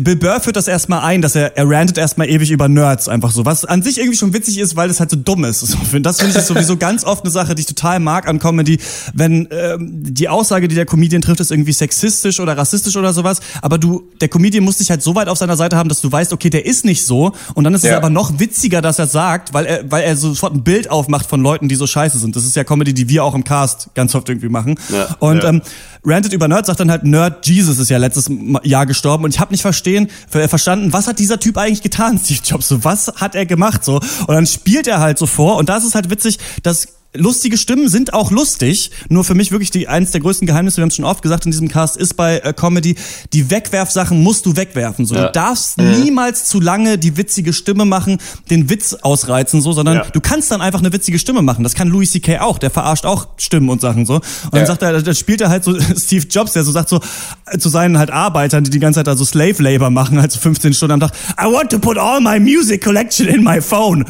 [0.00, 3.30] Bill Burr führt das erstmal ein, dass er, er rantet erstmal ewig über Nerds einfach
[3.30, 5.60] so, was an sich irgendwie schon witzig ist, weil es halt so dumm ist.
[5.60, 8.78] So, das finde ich sowieso ganz oft eine Sache, die ich total mag an Comedy,
[9.14, 13.40] wenn ähm, die Aussage, die der Comedian trifft, ist irgendwie sexistisch oder rassistisch oder sowas,
[13.62, 16.10] aber du, der Comedian muss dich halt so weit auf seiner Seite haben, dass du
[16.10, 17.92] weißt, okay, der ist nicht so und dann ist ja.
[17.92, 21.26] es aber noch witziger, dass er sagt, weil er, weil er sofort ein Bild aufmacht
[21.26, 22.36] von Leuten, die so scheiße sind.
[22.36, 24.78] Das ist ja Comedy, die wir auch im Cast ganz oft irgendwie machen.
[24.92, 25.16] Ja.
[25.18, 25.48] Und ja.
[25.48, 25.62] Ähm,
[26.04, 28.30] rantet über Nerd, sagt dann halt, Nerd Jesus ist ja letztes
[28.62, 30.10] Jahr gestorben und ich habe nicht verstehen,
[30.48, 32.68] verstanden, was hat dieser Typ eigentlich getan, Steve Jobs?
[32.68, 33.84] So, was hat er gemacht?
[33.84, 37.56] So und dann spielt er halt so vor und da ist halt witzig, dass lustige
[37.56, 38.90] Stimmen sind auch lustig.
[39.08, 41.46] Nur für mich wirklich die eins der größten Geheimnisse, wir haben es schon oft gesagt
[41.46, 42.96] in diesem Cast, ist bei äh, Comedy,
[43.32, 45.06] die Wegwerfsachen musst du wegwerfen.
[45.06, 45.26] So, ja.
[45.26, 46.00] du darfst mhm.
[46.00, 48.18] niemals zu lange die witzige Stimme machen,
[48.50, 50.04] den Witz ausreizen, so, sondern ja.
[50.12, 51.62] du kannst dann einfach eine witzige Stimme machen.
[51.62, 52.40] Das kann Louis C.K.
[52.40, 54.14] auch, der verarscht auch Stimmen und Sachen so.
[54.14, 54.50] Und ja.
[54.50, 57.00] dann sagt er, dann spielt er halt so Steve Jobs, der so sagt so
[57.46, 60.32] äh, zu seinen halt Arbeitern, die die ganze Zeit da so Slave Labor machen, halt
[60.32, 61.12] so 15 Stunden am Tag.
[61.40, 64.04] I want to put all my music collection in my phone.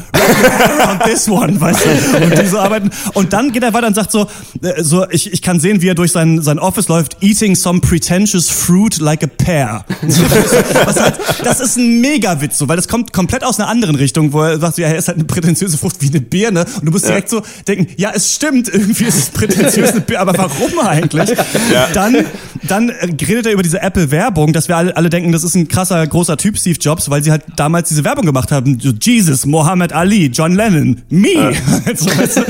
[0.69, 2.23] around this one, weißt du?
[2.23, 4.27] Und die so arbeiten und dann geht er weiter und sagt so,
[4.61, 7.79] äh, so ich, ich kann sehen, wie er durch sein, sein Office läuft, eating some
[7.79, 9.85] pretentious fruit like a pear.
[10.85, 14.33] Was halt, das ist ein Mega-Witz, so, weil das kommt komplett aus einer anderen Richtung,
[14.33, 16.65] wo er sagt, ja, er ist halt eine prätentiöse Frucht wie eine Birne.
[16.79, 17.11] Und du musst ja.
[17.11, 21.29] direkt so denken, ja, es stimmt, irgendwie ist es prätentiös eine Birne, aber warum eigentlich?
[21.71, 21.87] Ja.
[21.93, 22.25] Dann,
[22.63, 26.05] dann redet er über diese Apple-Werbung, dass wir alle, alle denken, das ist ein krasser,
[26.05, 28.77] großer Typ, Steve Jobs, weil sie halt damals diese Werbung gemacht haben.
[29.01, 31.33] Jesus, Muhammad Ali, John Lennon, me.
[31.33, 31.51] Ja.
[31.95, 32.41] so, weißt du?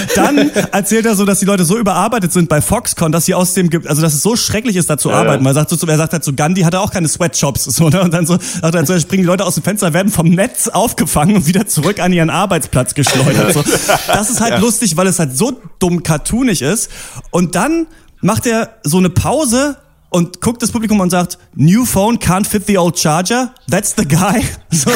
[0.14, 3.54] Dann erzählt er so, dass die Leute so überarbeitet sind bei Foxconn, dass sie aus
[3.54, 5.44] dem, also dass es so schrecklich ist, da zu ja, arbeiten.
[5.46, 8.02] Er sagt so, er sagt halt so, Gandhi hatte auch keine Sweatshops, so, ne?
[8.02, 10.68] Und dann so, sagt er so, springen die Leute aus dem Fenster, werden vom Netz
[10.68, 13.52] aufgefangen und wieder zurück an ihren Arbeitsplatz geschleudert.
[13.54, 13.64] So.
[14.06, 14.58] Das ist halt ja.
[14.58, 16.90] lustig, weil es halt so dumm cartoonig ist.
[17.30, 17.86] Und dann
[18.20, 19.76] macht er so eine Pause
[20.12, 23.54] und guckt das Publikum und sagt, New phone can't fit the old charger.
[23.70, 24.42] That's the guy.
[24.70, 24.90] So.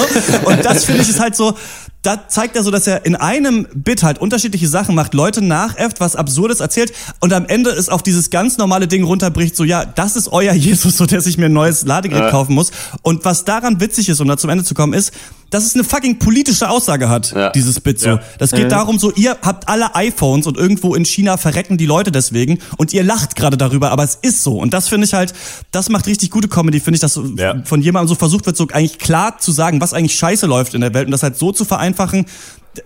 [0.45, 1.55] Und das finde ich ist halt so,
[2.07, 6.01] da zeigt er so, dass er in einem Bit halt unterschiedliche Sachen macht, Leute nachäfft,
[6.01, 9.85] was Absurdes erzählt und am Ende ist auf dieses ganz normale Ding runterbricht, so ja,
[9.85, 12.71] das ist euer Jesus, so der sich mir ein neues Ladegerät kaufen muss.
[13.03, 15.13] Und was daran witzig ist, um da zum Ende zu kommen, ist,
[15.51, 17.51] dass es eine fucking politische Aussage hat, ja.
[17.51, 18.09] dieses Bit so.
[18.11, 18.21] Ja.
[18.39, 18.71] Das geht mhm.
[18.71, 22.93] darum so, ihr habt alle iPhones und irgendwo in China verrecken die Leute deswegen und
[22.93, 24.59] ihr lacht gerade darüber, aber es ist so.
[24.59, 25.33] Und das finde ich halt,
[25.71, 27.63] das macht richtig gute Comedy, finde ich, dass ja.
[27.65, 30.81] von jemandem so versucht wird, so eigentlich klar zu sagen, was eigentlich scheiße läuft in
[30.81, 32.27] der Welt und das halt so zu vereinfachen,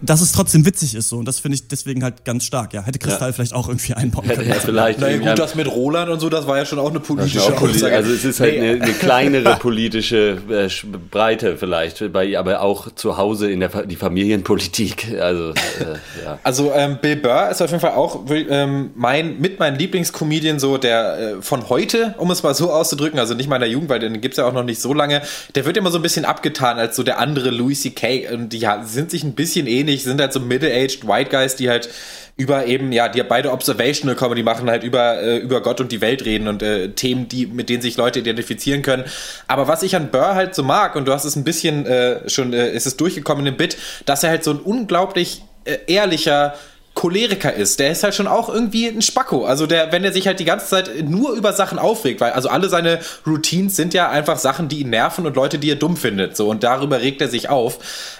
[0.00, 2.74] dass es trotzdem witzig ist so und das finde ich deswegen halt ganz stark.
[2.74, 3.32] Ja, hätte Kristall ja.
[3.32, 4.48] vielleicht auch irgendwie einbauen können.
[4.48, 5.00] Ja, vielleicht.
[5.00, 7.60] Naja, gut, das mit Roland und so, das war ja schon auch eine politische auch
[7.60, 7.96] Aussage.
[7.96, 10.68] Also es ist halt eine, eine kleinere politische äh,
[11.10, 15.16] Breite vielleicht, bei, aber auch zu Hause in der die Familienpolitik.
[15.20, 16.38] Also, äh, ja.
[16.42, 20.78] also ähm, Bill Burr ist auf jeden Fall auch ähm, mein mit meinem Lieblingscomedian so
[20.78, 24.20] der äh, von heute, um es mal so auszudrücken, also nicht meiner Jugend, weil den
[24.20, 25.22] gibt's ja auch noch nicht so lange.
[25.54, 28.28] Der wird immer so ein bisschen abgetan als so der andere Louis C.K.
[28.32, 31.56] und die ja, sind sich ein bisschen ähnlich ähnlich, sind halt so middle-aged White Guys,
[31.56, 31.88] die halt
[32.36, 36.00] über eben, ja, die beide Observational Comedy machen, halt über, äh, über Gott und die
[36.00, 39.04] Welt reden und äh, Themen, die, mit denen sich Leute identifizieren können.
[39.46, 42.28] Aber was ich an Burr halt so mag, und du hast es ein bisschen äh,
[42.30, 46.54] schon, äh, ist es durchgekommen im Bit, dass er halt so ein unglaublich äh, ehrlicher,
[47.00, 49.46] Choleriker ist, der ist halt schon auch irgendwie ein Spacko.
[49.46, 52.50] Also der, wenn er sich halt die ganze Zeit nur über Sachen aufregt, weil also
[52.50, 55.96] alle seine Routines sind ja einfach Sachen, die ihn nerven und Leute, die er dumm
[55.96, 56.36] findet.
[56.36, 57.78] So und darüber regt er sich auf.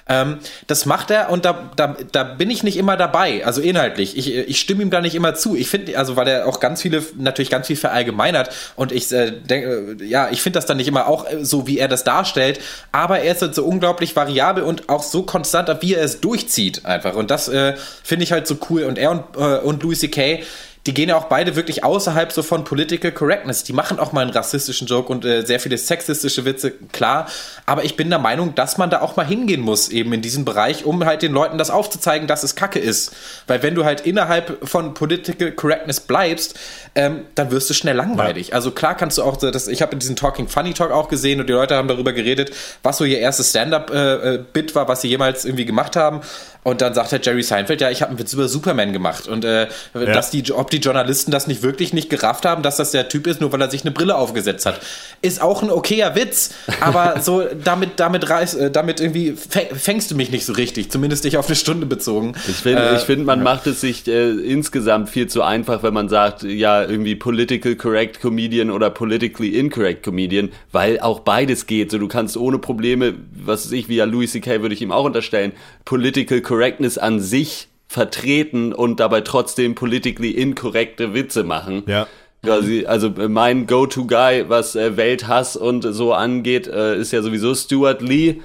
[0.09, 3.45] Ähm, das macht er und da, da, da bin ich nicht immer dabei.
[3.45, 5.57] Also inhaltlich, ich, ich stimme ihm da nicht immer zu.
[5.57, 9.31] Ich finde, also weil er auch ganz viele, natürlich ganz viel verallgemeinert und ich äh,
[9.31, 12.61] denke, ja, ich finde das dann nicht immer auch so, wie er das darstellt.
[12.93, 16.87] Aber er ist halt so unglaublich variabel und auch so konstant, wie er es durchzieht
[16.87, 17.15] einfach.
[17.15, 18.70] Und das äh, finde ich halt so cool.
[18.71, 20.41] Und er und, äh, und Louis C.K.,
[20.87, 23.65] die gehen ja auch beide wirklich außerhalb so von Political Correctness.
[23.65, 27.29] Die machen auch mal einen rassistischen Joke und äh, sehr viele sexistische Witze, klar.
[27.67, 30.47] Aber ich bin der Meinung, dass man da auch mal hingehen muss, eben in diesem
[30.47, 33.13] Bereich, um halt den Leuten das aufzuzeigen, dass es Kacke ist.
[33.47, 36.59] Weil wenn du halt innerhalb von Political Correctness bleibst,
[36.95, 38.49] ähm, dann wirst du schnell langweilig.
[38.49, 38.55] Ja.
[38.55, 41.41] Also klar kannst du auch, das, ich habe in diesem Talking Funny Talk auch gesehen
[41.41, 42.53] und die Leute haben darüber geredet,
[42.83, 46.23] was so ihr erstes Stand-up-Bit äh, äh war, was sie jemals irgendwie gemacht haben.
[46.63, 49.29] Und dann sagt der Jerry Seinfeld, ja, ich habe einen Witz über Superman gemacht.
[49.29, 50.05] Und äh, ja.
[50.07, 53.27] dass die, ob die Journalisten das nicht wirklich nicht gerafft haben, dass das der Typ
[53.27, 54.81] ist, nur weil er sich eine Brille aufgesetzt hat,
[55.23, 56.51] ist auch ein okayer Witz.
[56.81, 61.25] Aber so damit, damit, reiß, äh, damit irgendwie fängst du mich nicht so richtig, zumindest
[61.25, 62.35] nicht auf eine Stunde bezogen.
[62.47, 63.45] Ich finde, äh, find, man ja.
[63.45, 68.21] macht es sich äh, insgesamt viel zu einfach, wenn man sagt, ja, irgendwie political correct
[68.21, 71.91] Comedian oder politically incorrect Comedian, weil auch beides geht.
[71.91, 74.61] So, du kannst ohne Probleme, was weiß ich, wie ja Louis C.K.
[74.61, 75.53] würde ich ihm auch unterstellen,
[75.87, 81.85] political Correctness an sich vertreten und dabei trotzdem politically inkorrekte Witze machen.
[81.87, 82.09] Ja.
[82.43, 88.03] Quasi, also mein Go-To-Guy, was äh, Welthass und so angeht, äh, ist ja sowieso Stuart
[88.03, 88.41] Lee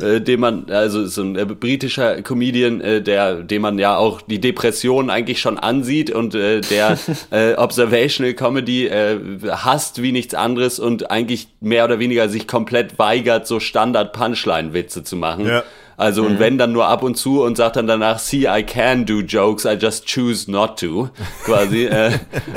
[0.00, 4.20] äh, dem man, also so ein äh, britischer Comedian, äh, der, dem man ja auch
[4.20, 6.98] die Depression eigentlich schon ansieht und äh, der
[7.30, 9.18] äh, Observational Comedy äh,
[9.48, 15.16] hasst wie nichts anderes und eigentlich mehr oder weniger sich komplett weigert, so Standard-Punchline-Witze zu
[15.16, 15.46] machen.
[15.46, 15.64] Ja.
[15.98, 16.28] Also mhm.
[16.28, 19.18] und wenn dann nur ab und zu und sagt dann danach, see, I can do
[19.18, 21.10] jokes, I just choose not to,
[21.44, 21.86] quasi.
[21.86, 22.12] äh,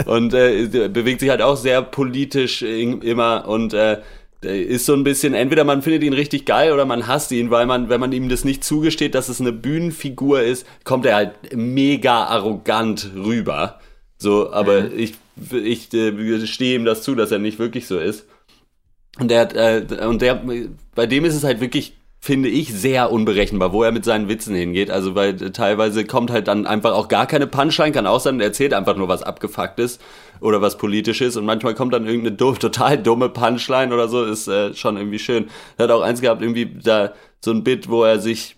[0.05, 3.99] und äh, bewegt sich halt auch sehr politisch immer und äh,
[4.43, 7.65] ist so ein bisschen, entweder man findet ihn richtig geil oder man hasst ihn, weil
[7.65, 11.55] man, wenn man ihm das nicht zugesteht, dass es eine Bühnenfigur ist, kommt er halt
[11.55, 13.79] mega arrogant rüber.
[14.19, 14.91] So, aber mhm.
[14.97, 15.13] ich,
[15.51, 18.27] ich äh, stehe ihm das zu, dass er nicht wirklich so ist.
[19.19, 20.43] Und der hat, äh, und der,
[20.93, 24.53] bei dem ist es halt wirklich finde ich, sehr unberechenbar, wo er mit seinen Witzen
[24.53, 24.91] hingeht.
[24.91, 28.47] Also, weil teilweise kommt halt dann einfach auch gar keine Punchline, kann auch sein, er
[28.47, 29.97] erzählt einfach nur was Abgefucktes
[30.39, 34.47] oder was Politisches und manchmal kommt dann irgendeine doof, total dumme Punchline oder so, ist
[34.47, 35.49] äh, schon irgendwie schön.
[35.77, 38.55] Er hat auch eins gehabt, irgendwie da so ein Bit, wo er sich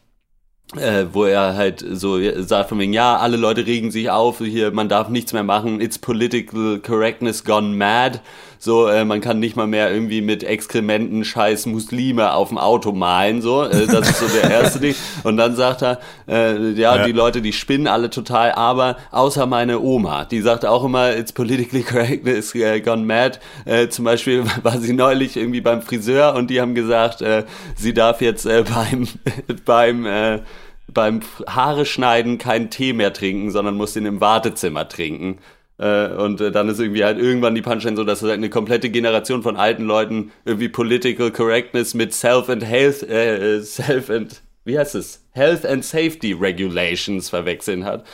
[0.78, 4.72] äh, wo er halt so sagt von wegen, ja, alle Leute regen sich auf, hier,
[4.72, 8.22] man darf nichts mehr machen, it's political correctness gone mad.
[8.64, 12.94] So, äh, man kann nicht mal mehr irgendwie mit Exkrementen scheiß Muslime auf dem Auto
[12.94, 13.64] malen, so.
[13.64, 14.96] Äh, das ist so der erste Ding.
[15.24, 16.00] Und dann sagt er,
[16.30, 20.66] äh, ja, ja, die Leute, die spinnen alle total, aber außer meine Oma, die sagt
[20.66, 23.38] auch immer, it's politically correct, it's uh, gone mad.
[23.66, 27.44] Äh, zum Beispiel war sie neulich irgendwie beim Friseur und die haben gesagt, äh,
[27.76, 29.10] sie darf jetzt äh, beim,
[29.66, 30.40] beim, äh,
[30.88, 35.40] beim Haare schneiden keinen Tee mehr trinken, sondern muss den im Wartezimmer trinken.
[35.78, 38.90] Äh, und äh, dann ist irgendwie halt irgendwann die Punchline so, dass halt eine komplette
[38.90, 44.78] Generation von alten Leuten irgendwie Political Correctness mit Self and Health, äh, Self and wie
[44.78, 45.23] heißt es?
[45.36, 48.06] Health and Safety Regulations verwechseln hat.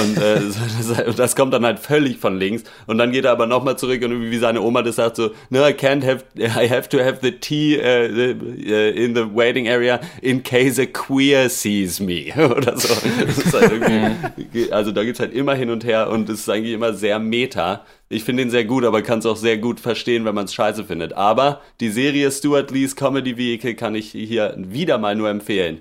[0.00, 0.40] Und äh,
[0.96, 2.64] das, das, kommt dann halt völlig von links.
[2.86, 5.32] Und dann geht er aber nochmal zurück und irgendwie wie seine Oma das sagt so,
[5.50, 9.68] no, I can't have, I have to have the tea uh, uh, in the waiting
[9.68, 12.32] area in case a queer sees me.
[12.36, 12.94] Oder so.
[12.94, 17.18] Halt also da geht's halt immer hin und her und es ist eigentlich immer sehr
[17.18, 17.84] meta.
[18.08, 20.54] Ich finde ihn sehr gut, aber kann es auch sehr gut verstehen, wenn man es
[20.54, 21.12] scheiße findet.
[21.14, 25.80] Aber die Serie Stuart Lee's Comedy Vehicle kann ich hier wieder mal nur empfehlen.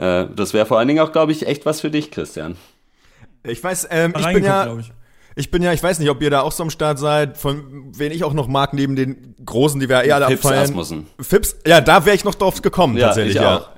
[0.00, 2.56] Äh, das wäre vor allen Dingen auch, glaube ich, echt was für dich, Christian.
[3.44, 4.74] Ich weiß, ähm, ich bin ja.
[4.78, 4.92] Ich.
[5.36, 5.50] ich.
[5.50, 8.10] bin ja, ich weiß nicht, ob ihr da auch so am Start seid, von wen
[8.10, 10.64] ich auch noch mag, neben den Großen, die wir eh alle Fips abfeiern.
[10.64, 11.06] Asmussen.
[11.20, 13.58] Fips, ja, da wäre ich noch drauf gekommen, ja, tatsächlich, ja.
[13.58, 13.68] Auch.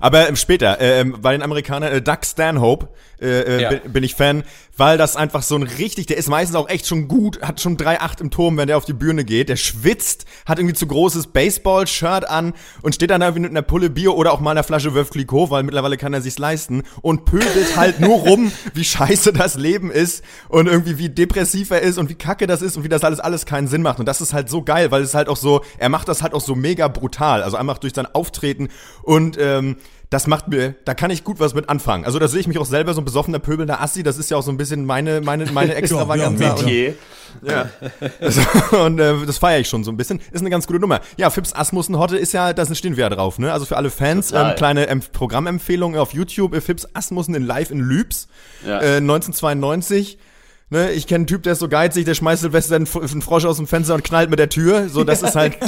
[0.00, 2.88] Aber ähm, später, äh, ähm, bei den Amerikanern, äh, Doug Stanhope,
[3.20, 3.68] äh, äh, ja.
[3.70, 4.44] bin, bin, ich Fan,
[4.76, 7.76] weil das einfach so ein richtig, der ist meistens auch echt schon gut, hat schon
[7.76, 11.28] 3-8 im Turm, wenn der auf die Bühne geht, der schwitzt, hat irgendwie zu großes
[11.28, 14.94] Baseball-Shirt an und steht dann da mit einer Pulle Bier oder auch mal einer Flasche
[14.94, 19.32] Wölf Clicquot, weil mittlerweile kann er sich's leisten und pöbelt halt nur rum, wie scheiße
[19.32, 22.84] das Leben ist und irgendwie wie depressiv er ist und wie kacke das ist und
[22.84, 23.98] wie das alles alles keinen Sinn macht.
[23.98, 26.34] Und das ist halt so geil, weil es halt auch so, er macht das halt
[26.34, 28.68] auch so mega brutal, also einfach durch sein Auftreten
[29.02, 29.76] und ähm,
[30.10, 32.04] das macht mir, da kann ich gut was mit anfangen.
[32.04, 34.36] Also da sehe ich mich auch selber so ein besoffener, pöbelnder Assi, das ist ja
[34.36, 36.56] auch so ein bisschen meine, meine, meine Extravaganza.
[36.64, 36.92] ja,
[37.42, 37.68] ja.
[38.20, 38.84] ja.
[38.84, 40.20] und äh, das feiere ich schon so ein bisschen.
[40.30, 41.00] Ist eine ganz gute Nummer.
[41.16, 43.52] Ja, Fips Asmussen Hotte ist ja, da stehen wir ja drauf, ne?
[43.52, 47.70] Also für alle Fans, ähm, kleine ähm, Programmempfehlung auf YouTube, äh, Fips Asmussen in Live
[47.70, 48.28] in Lübs,
[48.64, 48.80] ja.
[48.80, 50.18] äh, 1992.
[50.68, 53.44] Ne, ich kenne einen Typ, der ist so geizig, der schmeißt Silvester einen, einen Frosch
[53.44, 54.88] aus dem Fenster und knallt mit der Tür.
[54.88, 55.56] So, das ist halt.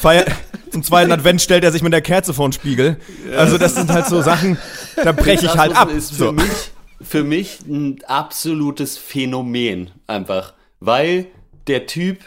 [0.00, 0.24] Feier,
[0.70, 2.98] zum zweiten Advent stellt er sich mit der Kerze vor den Spiegel.
[3.36, 4.58] Also, das sind halt so Sachen,
[4.96, 5.90] da breche ich halt ab.
[5.90, 6.32] Ist für, so.
[6.32, 10.54] mich, für mich ein absolutes Phänomen einfach.
[10.80, 11.26] Weil
[11.66, 12.18] der Typ,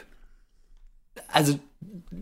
[1.27, 1.59] also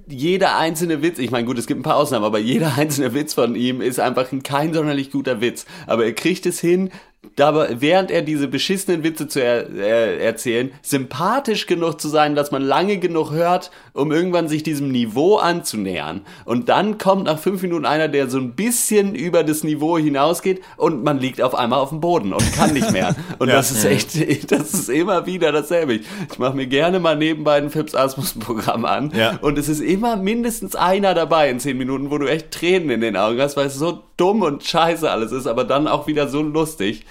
[0.08, 3.34] jeder einzelne Witz, ich meine, gut, es gibt ein paar Ausnahmen, aber jeder einzelne Witz
[3.34, 5.65] von ihm ist einfach kein sonderlich guter Witz.
[5.88, 6.91] Aber er kriegt es hin,
[7.39, 12.52] dabei, während er diese beschissenen Witze zu er, er, erzählen, sympathisch genug zu sein, dass
[12.52, 16.21] man lange genug hört, um irgendwann sich diesem Niveau anzunähern.
[16.45, 20.62] Und dann kommt nach fünf Minuten einer, der so ein bisschen über das Niveau hinausgeht
[20.78, 23.15] und man liegt auf einmal auf dem Boden und kann nicht mehr.
[23.39, 23.56] Und ja.
[23.56, 24.15] das ist echt,
[24.52, 25.93] das ist immer wieder dasselbe.
[25.93, 29.38] Ich, ich mache mir gerne mal nebenbei ein Fips Asmus Programm an ja.
[29.41, 33.02] und es ist immer mindestens einer dabei in zehn Minuten, wo du echt Tränen in
[33.02, 36.28] den Augen hast, weil es so dumm und scheiße alles ist, aber dann auch wieder
[36.28, 37.06] so lustig.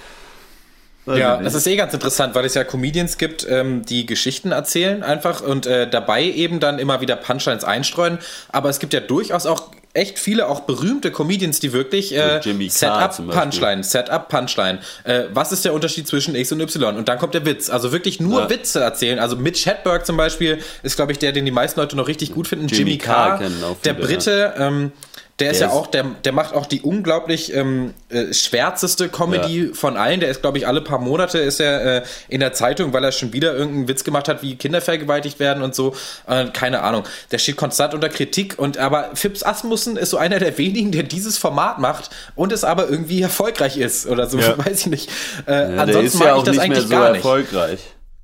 [1.16, 5.03] Ja, das ist eh ganz interessant, weil es ja Comedians gibt, ähm, die Geschichten erzählen
[5.03, 8.18] einfach und äh, dabei eben dann immer wieder Punchlines einstreuen.
[8.51, 13.31] Aber es gibt ja durchaus auch echt viele auch berühmte Comedians, die wirklich äh, Setup
[13.31, 14.79] Punchline, Setup Punchline.
[15.05, 16.97] Äh, was ist der Unterschied zwischen X und Y?
[16.97, 17.71] Und dann kommt der Witz.
[17.71, 18.51] Also wirklich nur ja.
[18.51, 19.18] Witze erzählen.
[19.18, 22.33] Also Mitch Hedberg zum Beispiel ist, glaube ich, der, den die meisten Leute noch richtig
[22.33, 22.68] gut finden.
[22.68, 24.55] Jimmy, Jimmy Carr, Carr der Brite.
[24.57, 24.92] Ähm,
[25.40, 29.74] Der ist ja auch, der, der macht auch die unglaublich ähm, äh, schwärzeste Comedy ja.
[29.74, 30.18] von allen.
[30.18, 33.12] Der ist, glaube ich, alle paar Monate ist er äh, in der Zeitung, weil er
[33.12, 35.94] schon wieder irgendeinen Witz gemacht hat, wie Kinder vergewaltigt werden und so.
[36.27, 37.05] Äh, keine Ahnung.
[37.31, 41.05] Der steht konstant unter Kritik und aber Fips Asmussen ist so einer der wenigen, der
[41.05, 44.59] dieses Format macht und es aber irgendwie erfolgreich ist oder so, ja.
[44.66, 45.11] weiß ich nicht.
[45.46, 47.24] Äh, ja, ansonsten mag ich das eigentlich so gar nicht.
[47.24, 47.81] erfolgreich.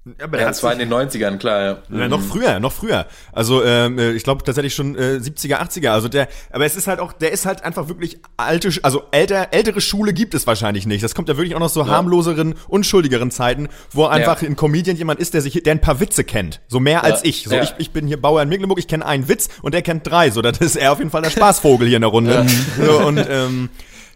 [0.06, 1.98] Ja, aber ja, das war in den 90ern, klar, ja.
[1.98, 3.06] ja noch früher, noch früher.
[3.32, 5.88] Also, ähm, äh, ich glaube tatsächlich schon äh, 70er, 80er.
[5.88, 9.48] Also der, aber es ist halt auch, der ist halt einfach wirklich alte, also älter,
[9.52, 11.02] ältere Schule gibt es wahrscheinlich nicht.
[11.02, 11.86] Das kommt ja wirklich auch noch so ja.
[11.86, 16.22] harmloseren, unschuldigeren Zeiten, wo einfach ein Comedian jemand ist, der sich, der ein paar Witze
[16.22, 16.60] kennt.
[16.68, 17.44] So mehr als ich.
[17.44, 20.06] So, ich, ich bin hier Bauer in Mecklenburg, ich kenne einen Witz und der kennt
[20.06, 20.30] drei.
[20.30, 22.44] So, das ist er auf jeden Fall der Spaßvogel hier in der Runde.
[22.78, 23.70] so, und ähm,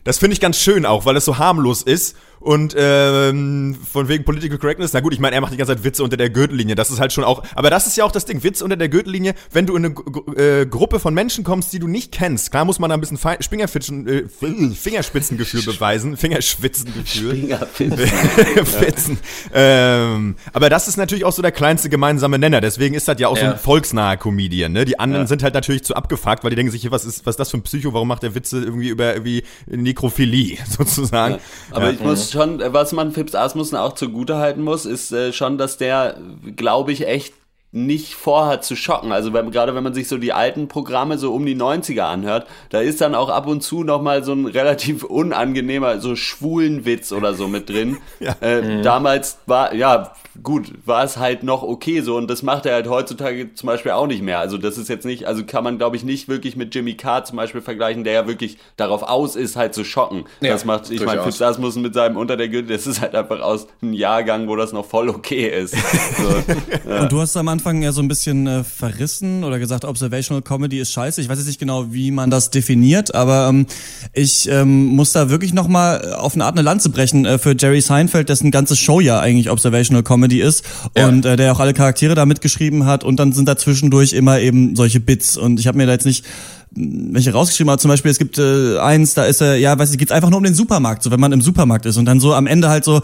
[0.04, 4.24] das finde ich ganz schön auch, weil es so harmlos ist und ähm, von wegen
[4.24, 6.74] Political Correctness, na gut, ich meine, er macht die ganze Zeit Witze unter der Gürtellinie.
[6.74, 8.88] Das ist halt schon auch, aber das ist ja auch das Ding, Witze unter der
[8.88, 9.94] Gürtellinie, wenn du in eine
[10.36, 12.50] äh, Gruppe von Menschen kommst, die du nicht kennst.
[12.50, 17.58] Klar muss man da ein bisschen Fingerfitschen, äh, Fingerspitzengefühl beweisen, Fingerspitzengefühl.
[17.72, 19.18] Fingerspitzen.
[19.54, 22.60] ähm, aber das ist natürlich auch so der kleinste gemeinsame Nenner.
[22.60, 23.44] Deswegen ist das ja auch ja.
[23.44, 24.72] so ein volksnaher Comedian.
[24.72, 24.84] Ne?
[24.84, 25.28] Die anderen ja.
[25.28, 27.58] sind halt natürlich zu abgefuckt, weil die denken sich, was ist, was ist das für
[27.58, 27.92] ein Psycho?
[27.92, 31.34] Warum macht der Witze irgendwie über irgendwie Nekrophilie sozusagen?
[31.34, 31.40] Ja.
[31.70, 35.76] Aber ich muss schon, was man Phipps Asmussen auch zugutehalten muss, ist äh, schon, dass
[35.76, 36.16] der,
[36.56, 37.34] glaube ich, echt
[37.70, 39.12] nicht vorhat zu schocken.
[39.12, 42.46] Also wenn, gerade wenn man sich so die alten Programme so um die 90er anhört,
[42.70, 47.12] da ist dann auch ab und zu nochmal so ein relativ unangenehmer, so schwulen Witz
[47.12, 47.98] oder so mit drin.
[48.20, 48.34] ja.
[48.40, 48.82] äh, mhm.
[48.82, 52.88] Damals war, ja, gut, war es halt noch okay so und das macht er halt
[52.88, 54.38] heutzutage zum Beispiel auch nicht mehr.
[54.38, 57.24] Also das ist jetzt nicht, also kann man glaube ich nicht wirklich mit Jimmy Carr
[57.24, 60.24] zum Beispiel vergleichen, der ja wirklich darauf aus ist, halt zu schocken.
[60.40, 63.14] Ja, das macht, ich meine, Fitz Asmussen mit seinem Unter der Gürtel, das ist halt
[63.14, 65.76] einfach aus einem Jahrgang, wo das noch voll okay ist.
[66.18, 67.02] So, ja.
[67.02, 70.78] Und du hast am Anfang ja so ein bisschen äh, verrissen oder gesagt, Observational Comedy
[70.78, 71.20] ist scheiße.
[71.20, 73.66] Ich weiß jetzt nicht genau, wie man das definiert, aber ähm,
[74.12, 77.80] ich ähm, muss da wirklich nochmal auf eine Art eine Lanze brechen äh, für Jerry
[77.80, 80.64] Seinfeld, dessen ganze Show ja eigentlich Observational Comedy ist
[80.96, 81.08] ja.
[81.08, 84.40] und äh, der auch alle Charaktere da mitgeschrieben hat und dann sind da zwischendurch immer
[84.40, 86.24] eben solche Bits und ich habe mir da jetzt nicht
[86.70, 89.98] welche rausgeschrieben habe, zum Beispiel, es gibt äh, eins, da ist er, ja, weiß ich,
[89.98, 92.34] geht's einfach nur um den Supermarkt, so wenn man im Supermarkt ist und dann so
[92.34, 93.00] am Ende halt so,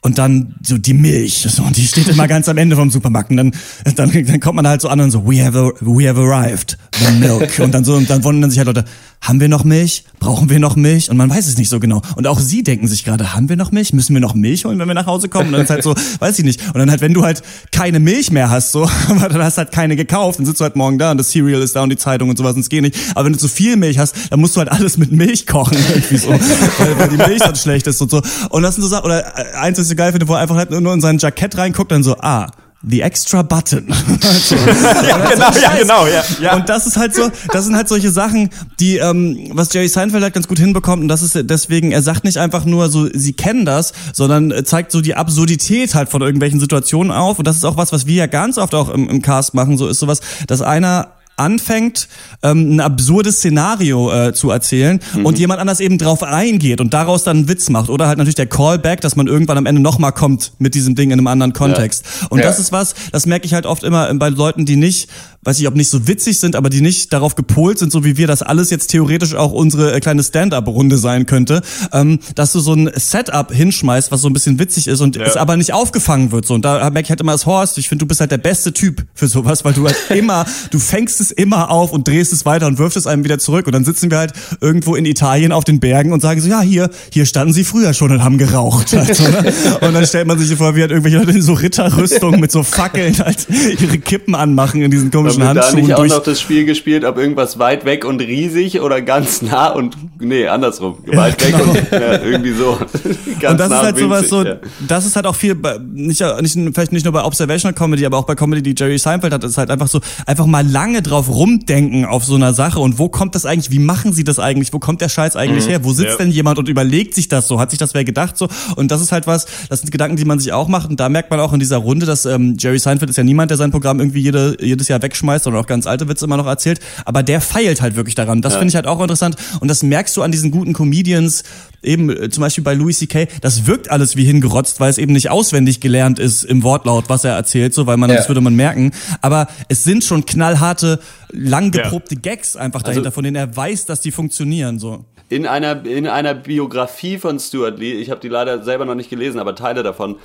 [0.00, 1.46] und dann so die Milch.
[1.50, 3.30] So und die steht immer ganz am Ende vom Supermarkt.
[3.30, 3.52] Und dann
[3.96, 6.78] dann, dann kommt man halt so an und so we have a, we have arrived
[7.00, 7.58] the milk.
[7.58, 8.84] Und dann so und dann wundern sich halt Leute
[9.20, 10.04] haben wir noch Milch?
[10.20, 11.10] Brauchen wir noch Milch?
[11.10, 12.02] Und man weiß es nicht so genau.
[12.14, 13.92] Und auch sie denken sich gerade haben wir noch Milch?
[13.92, 15.46] Müssen wir noch Milch holen wenn wir nach Hause kommen?
[15.46, 16.64] Und dann ist halt so weiß ich nicht.
[16.68, 19.96] Und dann halt wenn du halt keine Milch mehr hast so dann hast halt keine
[19.96, 22.30] gekauft dann sitzt du halt morgen da und das Cereal ist da und die Zeitung
[22.30, 22.96] und sowas und es geht nicht.
[23.16, 25.76] Aber wenn du zu viel Milch hast dann musst du halt alles mit Milch kochen
[25.88, 28.22] irgendwie so weil, weil die Milch dann schlecht ist und so.
[28.50, 30.56] Und das sind so Sachen oder äh, eins ich so geil finde, wo er einfach
[30.56, 32.48] halt nur in sein Jackett reinguckt und so, ah,
[32.86, 33.88] The extra button.
[33.88, 36.54] ja, genau, ja, genau, ja, ja.
[36.54, 40.22] Und das ist halt so, das sind halt solche Sachen, die, ähm, was Jerry Seinfeld
[40.22, 43.32] halt ganz gut hinbekommt und das ist deswegen, er sagt nicht einfach nur so, sie
[43.32, 47.64] kennen das, sondern zeigt so die Absurdität halt von irgendwelchen Situationen auf und das ist
[47.64, 50.20] auch was, was wir ja ganz oft auch im, im Cast machen, so ist sowas,
[50.46, 52.08] dass einer anfängt,
[52.42, 55.26] ähm, ein absurdes Szenario äh, zu erzählen mhm.
[55.26, 57.90] und jemand anders eben drauf eingeht und daraus dann einen Witz macht.
[57.90, 61.10] Oder halt natürlich der Callback, dass man irgendwann am Ende nochmal kommt mit diesem Ding
[61.10, 62.04] in einem anderen Kontext.
[62.04, 62.28] Ja.
[62.28, 62.46] Und ja.
[62.46, 65.08] das ist was, das merke ich halt oft immer bei Leuten, die nicht
[65.44, 68.16] weiß ich, ob nicht so witzig sind, aber die nicht darauf gepolt sind, so wie
[68.16, 72.60] wir, dass alles jetzt theoretisch auch unsere äh, kleine Stand-up-Runde sein könnte, ähm, dass du
[72.60, 75.22] so ein Setup hinschmeißt, was so ein bisschen witzig ist und ja.
[75.22, 76.44] es aber nicht aufgefangen wird.
[76.44, 77.78] So und da merke ich halt immer das Horst.
[77.78, 80.78] Ich finde, du bist halt der beste Typ für sowas, weil du halt immer, du
[80.78, 83.72] fängst es immer auf und drehst es weiter und wirfst es einem wieder zurück und
[83.72, 86.90] dann sitzen wir halt irgendwo in Italien auf den Bergen und sagen so, ja hier,
[87.12, 88.94] hier standen sie früher schon und haben geraucht.
[88.94, 89.52] Also, ne?
[89.80, 92.62] Und dann stellt man sich vor, wie halt irgendwelche Leute in so Ritterrüstung mit so
[92.62, 93.46] Fackeln halt
[93.80, 96.64] ihre Kippen anmachen in diesen komischen komischen Haben wir da nicht auch noch das Spiel
[96.64, 101.54] gespielt, ob irgendwas weit weg und riesig oder ganz nah und nee, andersrum, weit weg
[101.56, 101.70] genau.
[101.70, 102.78] und ja, irgendwie so.
[103.40, 104.56] ganz und das nah ist halt sowas so, ja.
[104.86, 105.56] das ist halt auch viel,
[105.92, 109.32] nicht, nicht, vielleicht nicht nur bei Observational Comedy, aber auch bei Comedy, die Jerry Seinfeld
[109.32, 112.98] hat, ist halt einfach so, einfach mal lange drauf rumdenken auf so einer Sache und
[112.98, 115.70] wo kommt das eigentlich, wie machen sie das eigentlich, wo kommt der Scheiß eigentlich mhm.
[115.70, 116.24] her, wo sitzt ja.
[116.24, 119.00] denn jemand und überlegt sich das so, hat sich das wer gedacht so und das
[119.00, 121.40] ist halt was, das sind Gedanken, die man sich auch macht und da merkt man
[121.40, 124.20] auch in dieser Runde, dass ähm, Jerry Seinfeld ist ja niemand, der sein Programm irgendwie
[124.20, 127.82] jede, jedes Jahr wegschmeißt und auch ganz alte Witze immer noch erzählt, aber der feilt
[127.82, 128.42] halt wirklich daran.
[128.42, 128.58] Das ja.
[128.58, 131.44] finde ich halt auch interessant und das merkst du an diesen guten Comedians,
[131.82, 135.12] eben äh, zum Beispiel bei Louis C.K., das wirkt alles wie hingerotzt, weil es eben
[135.12, 138.16] nicht auswendig gelernt ist im Wortlaut, was er erzählt, so, weil man, ja.
[138.16, 138.92] das würde man merken.
[139.20, 141.00] Aber es sind schon knallharte,
[141.30, 142.20] lang geprobte ja.
[142.20, 145.04] Gags einfach dahinter, also, von denen er weiß, dass die funktionieren, so.
[145.30, 149.10] In einer, in einer Biografie von Stuart Lee, ich habe die leider selber noch nicht
[149.10, 150.16] gelesen, aber Teile davon,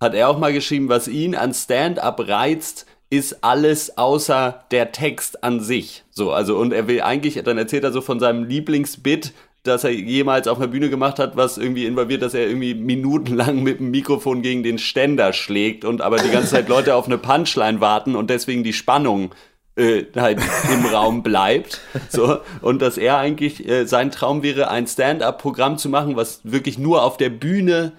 [0.00, 5.42] hat er auch mal geschrieben, was ihn an Stand-up reizt, ist alles außer der Text
[5.42, 6.04] an sich.
[6.10, 9.90] So, also und er will eigentlich, dann erzählt er so von seinem Lieblingsbit, das er
[9.90, 13.90] jemals auf einer Bühne gemacht hat, was irgendwie involviert, dass er irgendwie minutenlang mit dem
[13.90, 18.14] Mikrofon gegen den Ständer schlägt und aber die ganze Zeit Leute auf eine Punchline warten
[18.14, 19.34] und deswegen die Spannung
[19.76, 20.40] äh, halt
[20.72, 21.80] im Raum bleibt.
[22.10, 26.78] So, und dass er eigentlich, äh, sein Traum wäre, ein Stand-up-Programm zu machen, was wirklich
[26.78, 27.92] nur auf der Bühne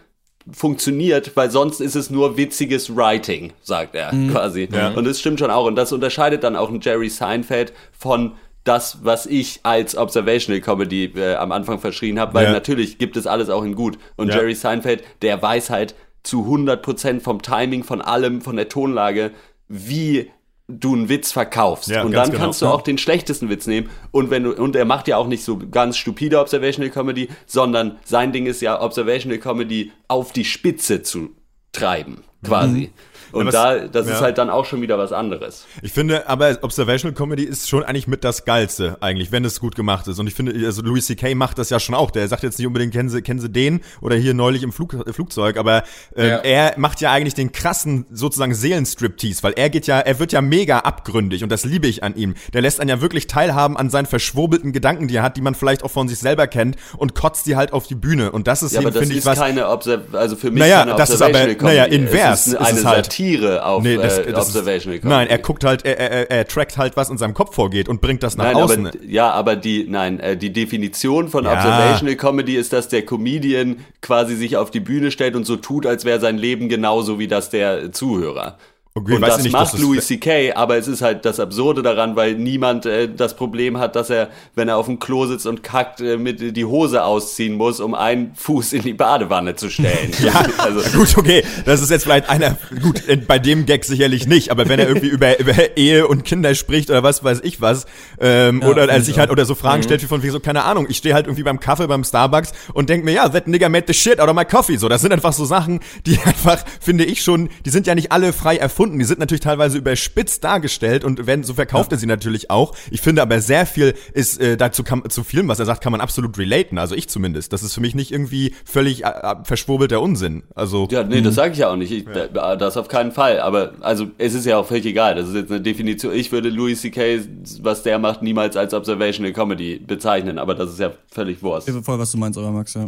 [0.52, 4.32] funktioniert, weil sonst ist es nur witziges Writing, sagt er mhm.
[4.32, 4.68] quasi.
[4.72, 4.90] Ja.
[4.90, 5.66] Und das stimmt schon auch.
[5.66, 8.34] Und das unterscheidet dann auch ein Jerry Seinfeld von
[8.64, 12.52] das, was ich als Observational Comedy äh, am Anfang verschrien habe, weil ja.
[12.52, 13.98] natürlich gibt es alles auch in gut.
[14.16, 14.36] Und ja.
[14.36, 19.32] Jerry Seinfeld, der weiß halt zu 100% vom Timing, von allem, von der Tonlage,
[19.68, 20.30] wie
[20.70, 21.90] du einen Witz verkaufst.
[21.90, 22.44] Ja, und dann genau.
[22.44, 23.90] kannst du auch den schlechtesten Witz nehmen.
[24.12, 27.98] Und wenn du, und er macht ja auch nicht so ganz stupide Observational Comedy, sondern
[28.06, 31.32] sein Ding ist ja Observational Comedy auf die Spitze zu
[31.72, 32.80] treiben, quasi.
[32.80, 32.90] Mhm.
[33.32, 34.16] Und ja, da, das ja.
[34.16, 35.66] ist halt dann auch schon wieder was anderes.
[35.82, 39.76] Ich finde, aber Observational Comedy ist schon eigentlich mit das Geilste, eigentlich, wenn es gut
[39.76, 40.20] gemacht ist.
[40.20, 41.36] Und ich finde, also Louis C.K.
[41.36, 42.12] macht das ja schon auch.
[42.12, 44.94] Der sagt jetzt nicht unbedingt, kennen Sie, kennen Sie den oder hier neulich im Flug,
[44.94, 45.84] äh, Flugzeug, aber
[46.16, 46.38] äh, ja.
[46.38, 50.42] er macht ja eigentlich den krassen, sozusagen Seelenstriptease, weil er geht ja, er wird ja
[50.42, 52.36] mega abgründig und das liebe ich an ihm.
[52.54, 55.56] Der lässt einen ja wirklich teilhaben an seinen verschwurbelten Gedanken, die er hat, die man
[55.56, 58.32] vielleicht auch von sich selber kennt und kotzt die halt auf die Bühne.
[58.32, 59.40] Und das ist ja, eben, finde ich, was.
[59.40, 62.48] Keine Obser also für mich naja, keine das ist aber, naja, invers.
[62.48, 63.10] Es ist eine ist halt.
[63.20, 65.08] Satire auf nee, das, äh, Observational Comedy.
[65.08, 68.02] Nein, er guckt halt, er, er, er trackt halt, was in seinem Kopf vorgeht und
[68.02, 68.88] bringt das nach nein, außen.
[68.88, 71.54] Aber, ja, aber die, nein, äh, die Definition von ja.
[71.54, 75.86] Observational Comedy ist, dass der Comedian quasi sich auf die Bühne stellt und so tut,
[75.86, 78.58] als wäre sein Leben genauso wie das der Zuhörer.
[78.96, 82.34] Okay, und das nicht, macht Louis C.K., aber es ist halt das Absurde daran, weil
[82.34, 86.02] niemand äh, das Problem hat, dass er, wenn er auf dem Klo sitzt und kackt,
[86.02, 90.12] äh, mit die Hose ausziehen muss, um einen Fuß in die Badewanne zu stellen.
[90.24, 94.26] ja, also gut, okay, das ist jetzt vielleicht einer, gut, äh, bei dem Gag sicherlich
[94.26, 97.62] nicht, aber wenn er irgendwie über, über Ehe und Kinder spricht oder was weiß ich
[97.62, 97.86] was,
[98.20, 99.84] ähm, ja, oder als sich halt oder so Fragen mhm.
[99.84, 102.54] stellt wie von wie so, keine Ahnung, ich stehe halt irgendwie beim Kaffee beim Starbucks
[102.74, 104.78] und denk mir, ja, that nigga made the shit out of my coffee.
[104.78, 108.12] So, das sind einfach so Sachen, die einfach, finde ich schon, die sind ja nicht
[108.12, 109.00] alle frei erfunden erfunden.
[109.00, 111.98] Die sind natürlich teilweise überspitzt dargestellt und werden, so verkauft ja.
[111.98, 112.74] er sie natürlich auch.
[112.92, 115.92] Ich finde aber sehr viel ist äh, dazu kann, zu vielem, was er sagt, kann
[115.92, 116.78] man absolut relaten.
[116.78, 117.52] Also ich zumindest.
[117.52, 120.44] Das ist für mich nicht irgendwie völlig äh, äh verschwurbelter Unsinn.
[120.56, 121.36] Also ja, nee, das mhm.
[121.36, 121.92] sage ich ja auch nicht.
[121.92, 122.56] Ich, ja.
[122.56, 123.42] Das auf keinen Fall.
[123.42, 125.16] Aber also es ist ja auch völlig egal.
[125.16, 126.14] Das ist jetzt eine Definition.
[126.14, 127.20] Ich würde Louis C.K.
[127.62, 130.40] was der macht niemals als Observational Comedy bezeichnen.
[130.40, 131.68] Aber das ist ja völlig Wurst.
[131.68, 132.74] Ich voll, was du meinst, aber Max.
[132.76, 132.86] Ja.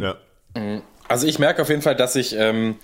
[0.54, 0.82] ja.
[1.08, 2.76] Also ich merke auf jeden Fall, dass ich ähm,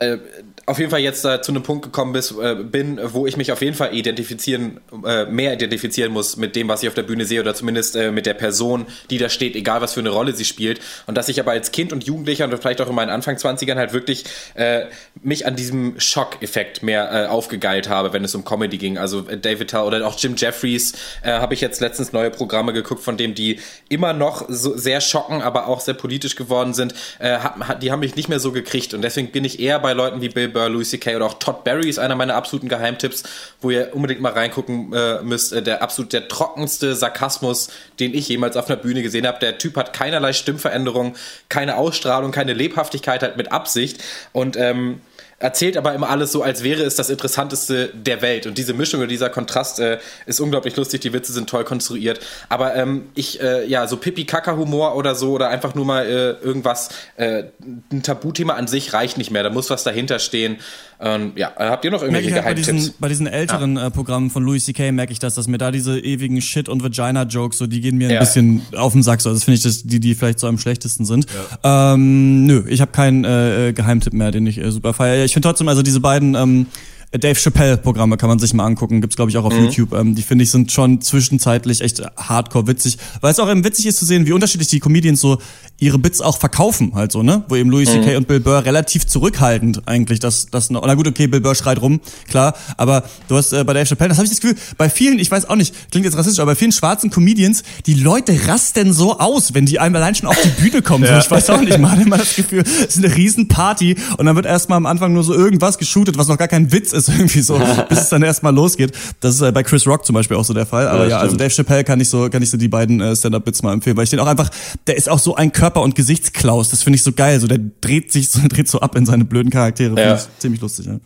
[0.00, 0.18] äh,
[0.64, 3.50] auf jeden Fall jetzt da zu einem Punkt gekommen bist, äh, bin, wo ich mich
[3.50, 7.24] auf jeden Fall identifizieren, äh, mehr identifizieren muss mit dem, was ich auf der Bühne
[7.24, 10.34] sehe oder zumindest äh, mit der Person, die da steht, egal was für eine Rolle
[10.34, 10.80] sie spielt.
[11.06, 13.74] Und dass ich aber als Kind und Jugendlicher und vielleicht auch in meinen Anfang 20ern
[13.74, 14.84] halt wirklich äh,
[15.20, 18.98] mich an diesem Schockeffekt mehr äh, aufgegeilt habe, wenn es um Comedy ging.
[18.98, 20.92] Also äh, David Tell oder auch Jim Jeffries
[21.24, 23.58] äh, habe ich jetzt letztens neue Programme geguckt, von dem die
[23.88, 26.94] immer noch so sehr schocken, aber auch sehr politisch geworden sind.
[27.18, 27.38] Äh,
[27.82, 30.28] die haben mich nicht mehr so gekriegt und deswegen bin ich eher bei Leuten wie
[30.28, 31.16] Bill Burr, Louis C.K.
[31.16, 33.24] oder auch Todd Barry ist einer meiner absoluten Geheimtipps,
[33.60, 35.52] wo ihr unbedingt mal reingucken äh, müsst.
[35.52, 37.68] Äh, der absolut der trockenste Sarkasmus,
[38.00, 39.38] den ich jemals auf einer Bühne gesehen habe.
[39.40, 41.16] Der Typ hat keinerlei Stimmveränderung,
[41.48, 44.02] keine Ausstrahlung, keine Lebhaftigkeit, halt mit Absicht.
[44.32, 45.00] Und ähm,
[45.38, 48.46] erzählt aber immer alles so, als wäre es das Interessanteste der Welt.
[48.46, 51.00] Und diese Mischung oder dieser Kontrast äh, ist unglaublich lustig.
[51.00, 52.20] Die Witze sind toll konstruiert.
[52.48, 56.88] Aber ähm, ich, äh, ja, so Pipi-Kaka-Humor oder so oder einfach nur mal äh, irgendwas,
[57.16, 57.44] äh,
[57.92, 59.44] ein Tabuthema an sich reicht nicht mehr.
[59.44, 60.58] Da muss was dahinter stehen.
[61.00, 62.66] Ähm, ja, habt ihr noch irgendwelche halt Geheimtipps?
[62.66, 63.86] Bei diesen, bei diesen älteren ja.
[63.86, 64.90] äh, Programmen von Louis C.K.
[64.90, 68.08] merke ich das, dass mir da diese ewigen Shit- und Vagina-Jokes, so, die gehen mir
[68.08, 68.20] ein ja.
[68.20, 69.20] bisschen auf den Sack.
[69.20, 69.32] So.
[69.32, 71.26] Das finde ich, das, die, die vielleicht so am schlechtesten sind.
[71.62, 71.94] Ja.
[71.94, 75.24] Ähm, nö, ich habe keinen äh, Geheimtipp mehr, den ich äh, super feiere.
[75.24, 76.66] Ich finde trotzdem, also diese beiden ähm,
[77.12, 79.64] Dave Chappelle-Programme kann man sich mal angucken, gibt's glaube ich auch auf mhm.
[79.64, 79.94] YouTube.
[79.94, 83.86] Ähm, die finde ich sind schon zwischenzeitlich echt hardcore witzig, weil es auch eben witzig
[83.86, 85.38] ist zu sehen, wie unterschiedlich die Comedians so
[85.80, 87.44] ihre Bits auch verkaufen halt so, ne?
[87.48, 88.10] Wo eben Louis C.K.
[88.10, 88.16] Mhm.
[88.16, 92.00] und Bill Burr relativ zurückhaltend eigentlich das das na gut, okay, Bill Burr schreit rum,
[92.28, 95.18] klar, aber du hast äh, bei Dave Chappelle, das habe ich das Gefühl, bei vielen,
[95.18, 98.92] ich weiß auch nicht, klingt jetzt rassistisch, aber bei vielen schwarzen Comedians, die Leute rasten
[98.92, 101.20] so aus, wenn die einem allein schon auf die Bühne kommen, ja.
[101.20, 104.26] so, ich weiß auch nicht, man hat immer das Gefühl, es ist eine Riesenparty und
[104.26, 107.08] dann wird erstmal am Anfang nur so irgendwas geshootet, was noch gar kein Witz ist
[107.18, 108.92] irgendwie so, bis es dann erstmal losgeht.
[109.20, 111.18] Das ist äh, bei Chris Rock zum Beispiel auch so der Fall, aber ja, ja
[111.18, 113.72] also Dave Chappelle kann ich so kann ich so die beiden äh, Stand-up Bits mal
[113.72, 114.50] empfehlen, weil ich den auch einfach,
[114.88, 116.70] der ist auch so ein Körper Körper- und Gesichtsklaus.
[116.70, 117.38] Das finde ich so geil.
[117.40, 120.00] So, der dreht sich so, dreht so ab in seine blöden Charaktere.
[120.00, 120.18] Ja.
[120.38, 120.98] ziemlich lustig, ja.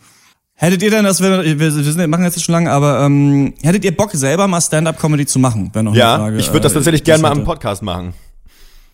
[0.54, 3.96] Hättet ihr denn, das wir, wir, wir machen jetzt schon lange, aber ähm, hättet ihr
[3.96, 5.70] Bock selber mal Stand-up-Comedy zu machen?
[5.72, 6.38] Wäre noch ja, eine Frage.
[6.38, 8.14] ich würde das äh, tatsächlich gerne mal am Podcast machen.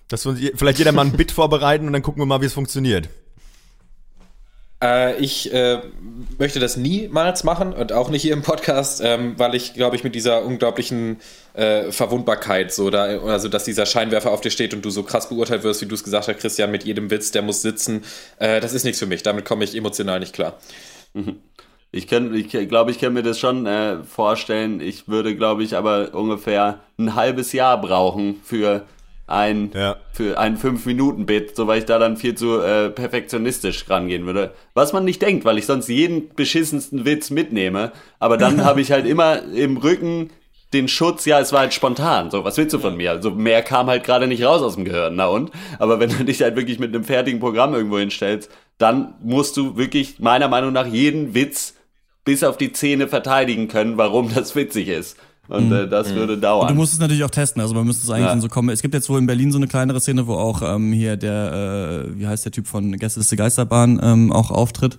[0.08, 2.54] Dass wir vielleicht jeder mal ein Bit vorbereiten und dann gucken wir mal, wie es
[2.54, 3.10] funktioniert.
[4.82, 5.80] Äh, ich äh,
[6.38, 10.04] möchte das niemals machen und auch nicht hier im Podcast, ähm, weil ich, glaube ich,
[10.04, 11.18] mit dieser unglaublichen
[11.54, 15.28] äh, Verwundbarkeit, so da, also dass dieser Scheinwerfer auf dir steht und du so krass
[15.28, 18.04] beurteilt wirst, wie du es gesagt hast, Christian, mit jedem Witz, der muss sitzen,
[18.38, 19.24] äh, das ist nichts für mich.
[19.24, 20.58] Damit komme ich emotional nicht klar.
[21.14, 21.36] Mhm.
[21.90, 24.80] Ich kann, ich glaube, ich kann mir das schon äh, vorstellen.
[24.80, 28.84] Ich würde, glaube ich, aber ungefähr ein halbes Jahr brauchen für
[29.28, 29.96] ein ja.
[30.12, 34.52] für ein 5-Minuten-Bit, so weil ich da dann viel zu äh, perfektionistisch rangehen würde.
[34.74, 38.90] Was man nicht denkt, weil ich sonst jeden beschissensten Witz mitnehme, aber dann habe ich
[38.90, 40.30] halt immer im Rücken
[40.72, 42.30] den Schutz, ja, es war halt spontan.
[42.30, 43.12] So, was willst du von mir?
[43.12, 45.50] Also mehr kam halt gerade nicht raus aus dem Gehirn, na und?
[45.78, 49.76] Aber wenn du dich halt wirklich mit einem fertigen Programm irgendwo hinstellst, dann musst du
[49.76, 51.74] wirklich meiner Meinung nach jeden Witz
[52.24, 55.16] bis auf die Zähne verteidigen können, warum das witzig ist.
[55.48, 56.16] Und äh, das mhm.
[56.16, 56.68] würde dauern.
[56.68, 57.60] Und du musst es natürlich auch testen.
[57.60, 58.40] Also man müsste es eigentlich ja.
[58.40, 58.68] so kommen.
[58.68, 62.04] Es gibt jetzt wohl in Berlin so eine kleinere Szene, wo auch ähm, hier der,
[62.12, 64.98] äh, wie heißt der Typ von Gästeliste Geisterbahn ähm, auch auftritt.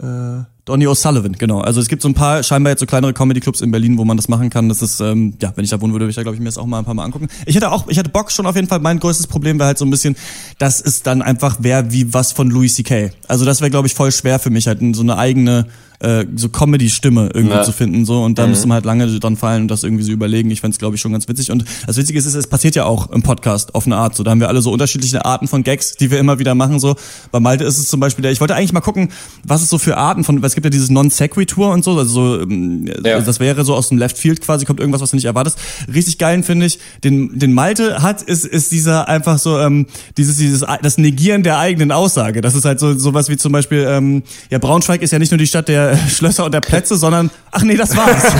[0.00, 1.60] Äh, Donny O'Sullivan, genau.
[1.60, 4.18] Also es gibt so ein paar scheinbar jetzt so kleinere Comedy-Clubs in Berlin, wo man
[4.18, 4.68] das machen kann.
[4.68, 6.46] Das ist, ähm, ja, wenn ich da wohnen würde, würde ich da, glaube ich, mir
[6.46, 7.28] das auch mal ein paar Mal angucken.
[7.46, 8.80] Ich hätte auch, ich hatte Bock schon auf jeden Fall.
[8.80, 10.14] Mein größtes Problem wäre halt so ein bisschen,
[10.58, 13.12] dass es dann einfach wäre wie was von Louis C.K.
[13.28, 15.66] Also das wäre, glaube ich, voll schwer für mich, halt so eine eigene
[16.00, 17.62] äh, so Comedy-Stimme irgendwie ja.
[17.62, 18.50] zu finden so und da mhm.
[18.50, 20.50] müsste man halt lange dran fallen und das irgendwie so überlegen.
[20.50, 22.84] Ich fände es glaube ich schon ganz witzig und das Witzige ist, es passiert ja
[22.84, 24.14] auch im Podcast auf eine Art.
[24.14, 26.78] So da haben wir alle so unterschiedliche Arten von Gags, die wir immer wieder machen.
[26.78, 26.96] So
[27.32, 28.32] bei Malte ist es zum Beispiel der.
[28.32, 29.10] Ich wollte eigentlich mal gucken,
[29.44, 30.42] was es so für Arten von.
[30.44, 33.14] Es gibt ja dieses non sequitur und so, also so, ähm, ja.
[33.14, 35.58] also das wäre so aus dem Left Field quasi kommt irgendwas, was du nicht erwartest.
[35.92, 36.80] Richtig geilen finde ich.
[37.04, 39.86] Den den Malte hat ist ist dieser einfach so ähm,
[40.16, 42.40] dieses dieses das Negieren der eigenen Aussage.
[42.40, 45.38] Das ist halt so sowas wie zum Beispiel ähm, ja Braunschweig ist ja nicht nur
[45.38, 48.22] die Stadt der Schlösser und der Plätze, sondern ach nee, das war's.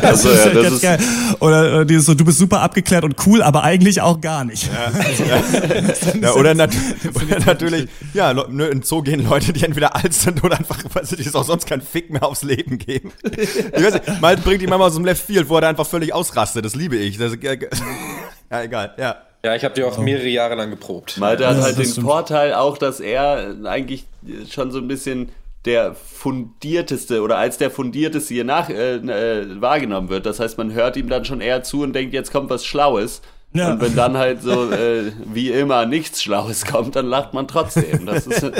[0.00, 0.98] das also, ist ja, das ist geil.
[1.40, 4.68] Oder äh, dieses so, du bist super abgeklärt und cool, aber eigentlich auch gar nicht.
[4.72, 4.92] Ja,
[5.26, 6.20] ja.
[6.20, 6.70] ja oder, nat
[7.14, 11.16] oder natürlich, ja, in Zoo gehen Leute, die entweder alt sind oder einfach, weil sie
[11.34, 13.12] auch sonst keinen Fick mehr aufs Leben geben.
[13.22, 15.86] Ich weiß nicht, Malte bringt die Mama aus dem Left Field, wo er da einfach
[15.86, 16.64] völlig ausrastet.
[16.64, 17.18] Das liebe ich.
[17.18, 17.32] Das,
[18.50, 19.16] ja, egal, ja.
[19.44, 21.18] Ja, ich habe die auch mehrere Jahre lang geprobt.
[21.18, 24.06] Malte hat halt den Vorteil auch, dass er eigentlich
[24.50, 25.30] schon so ein bisschen
[25.66, 30.26] der fundierteste oder als der fundierteste hier nach äh, äh, wahrgenommen wird.
[30.26, 33.22] Das heißt, man hört ihm dann schon eher zu und denkt, jetzt kommt was Schlaues.
[33.52, 33.72] Ja.
[33.72, 38.04] Und wenn dann halt so äh, wie immer nichts Schlaues kommt, dann lacht man trotzdem.
[38.04, 38.42] Das ist,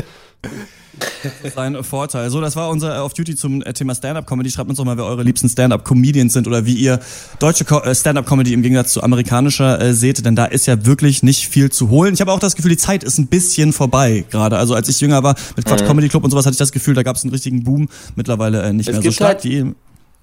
[1.22, 2.30] das ist ein Vorteil.
[2.30, 4.50] So, das war unser Off-Duty zum äh, Thema Stand-Up-Comedy.
[4.50, 7.00] Schreibt uns doch mal, wer eure liebsten Stand-Up-Comedians sind oder wie ihr
[7.38, 11.48] deutsche äh, Stand-Up-Comedy im Gegensatz zu amerikanischer äh, seht, denn da ist ja wirklich nicht
[11.48, 12.14] viel zu holen.
[12.14, 14.56] Ich habe auch das Gefühl, die Zeit ist ein bisschen vorbei gerade.
[14.56, 15.86] Also als ich jünger war mit Quatsch mhm.
[15.86, 17.88] Comedy Club und sowas, hatte ich das Gefühl, da gab es einen richtigen Boom.
[18.16, 19.34] Mittlerweile äh, nicht es mehr so stark.
[19.34, 19.74] Halt die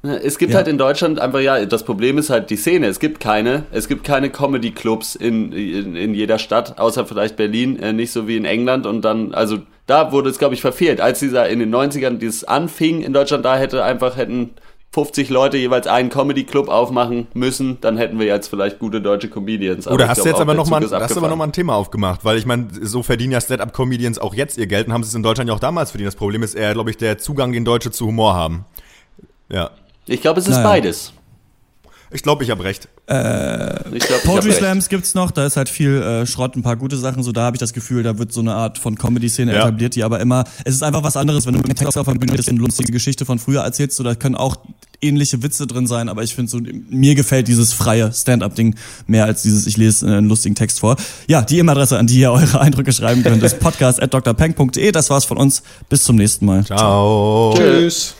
[0.04, 0.58] es gibt ja.
[0.58, 2.88] halt in Deutschland einfach, ja, das Problem ist halt die Szene.
[2.88, 7.78] Es gibt keine, es gibt keine Comedy-Clubs in, in, in jeder Stadt, außer vielleicht Berlin,
[7.78, 8.88] äh, nicht so wie in England.
[8.88, 11.02] Und dann, also da wurde es, glaube ich, verfehlt.
[11.02, 14.52] Als dieser in den 90ern dieses anfing in Deutschland, da hätte einfach, hätten
[14.94, 19.88] 50 Leute jeweils einen Comedy-Club aufmachen müssen, dann hätten wir jetzt vielleicht gute deutsche Comedians.
[19.88, 23.02] Oder hast du jetzt aber nochmal noch mal ein Thema aufgemacht, weil ich meine, so
[23.02, 25.60] verdienen ja Stand-Up-Comedians auch jetzt ihr Geld und haben sie es in Deutschland ja auch
[25.60, 26.08] damals verdient.
[26.08, 28.66] Das Problem ist eher, glaube ich, der Zugang, den Deutsche zu Humor haben.
[29.50, 29.72] Ja.
[30.08, 30.68] Ich glaube, es ist naja.
[30.68, 31.14] beides.
[32.14, 32.90] Ich glaube, ich habe recht.
[33.08, 36.76] Äh, ich glaub, Poetry Slams gibt's noch, da ist halt viel äh, Schrott, ein paar
[36.76, 39.54] gute Sachen, so da habe ich das Gefühl, da wird so eine Art von Comedy-Szene
[39.54, 39.62] ja.
[39.62, 42.14] etabliert, die aber immer, es ist einfach was anderes, wenn du mit Text auf der
[42.16, 44.58] Bühne eine lustige Geschichte von früher erzählst, so da können auch
[45.02, 48.76] ähnliche Witze drin sein, aber ich finde so, mir gefällt dieses freie Stand-up-Ding
[49.08, 50.98] mehr als dieses, ich lese einen lustigen Text vor.
[51.28, 54.92] Ja, die E-Mail-Adresse, an die ihr eure Eindrücke schreiben könnt, ist podcast.drpeng.de.
[54.92, 55.64] Das war's von uns.
[55.90, 56.66] Bis zum nächsten Mal.
[56.66, 57.54] Ciao.
[57.54, 57.54] Ciao.
[57.56, 58.16] Tschüss.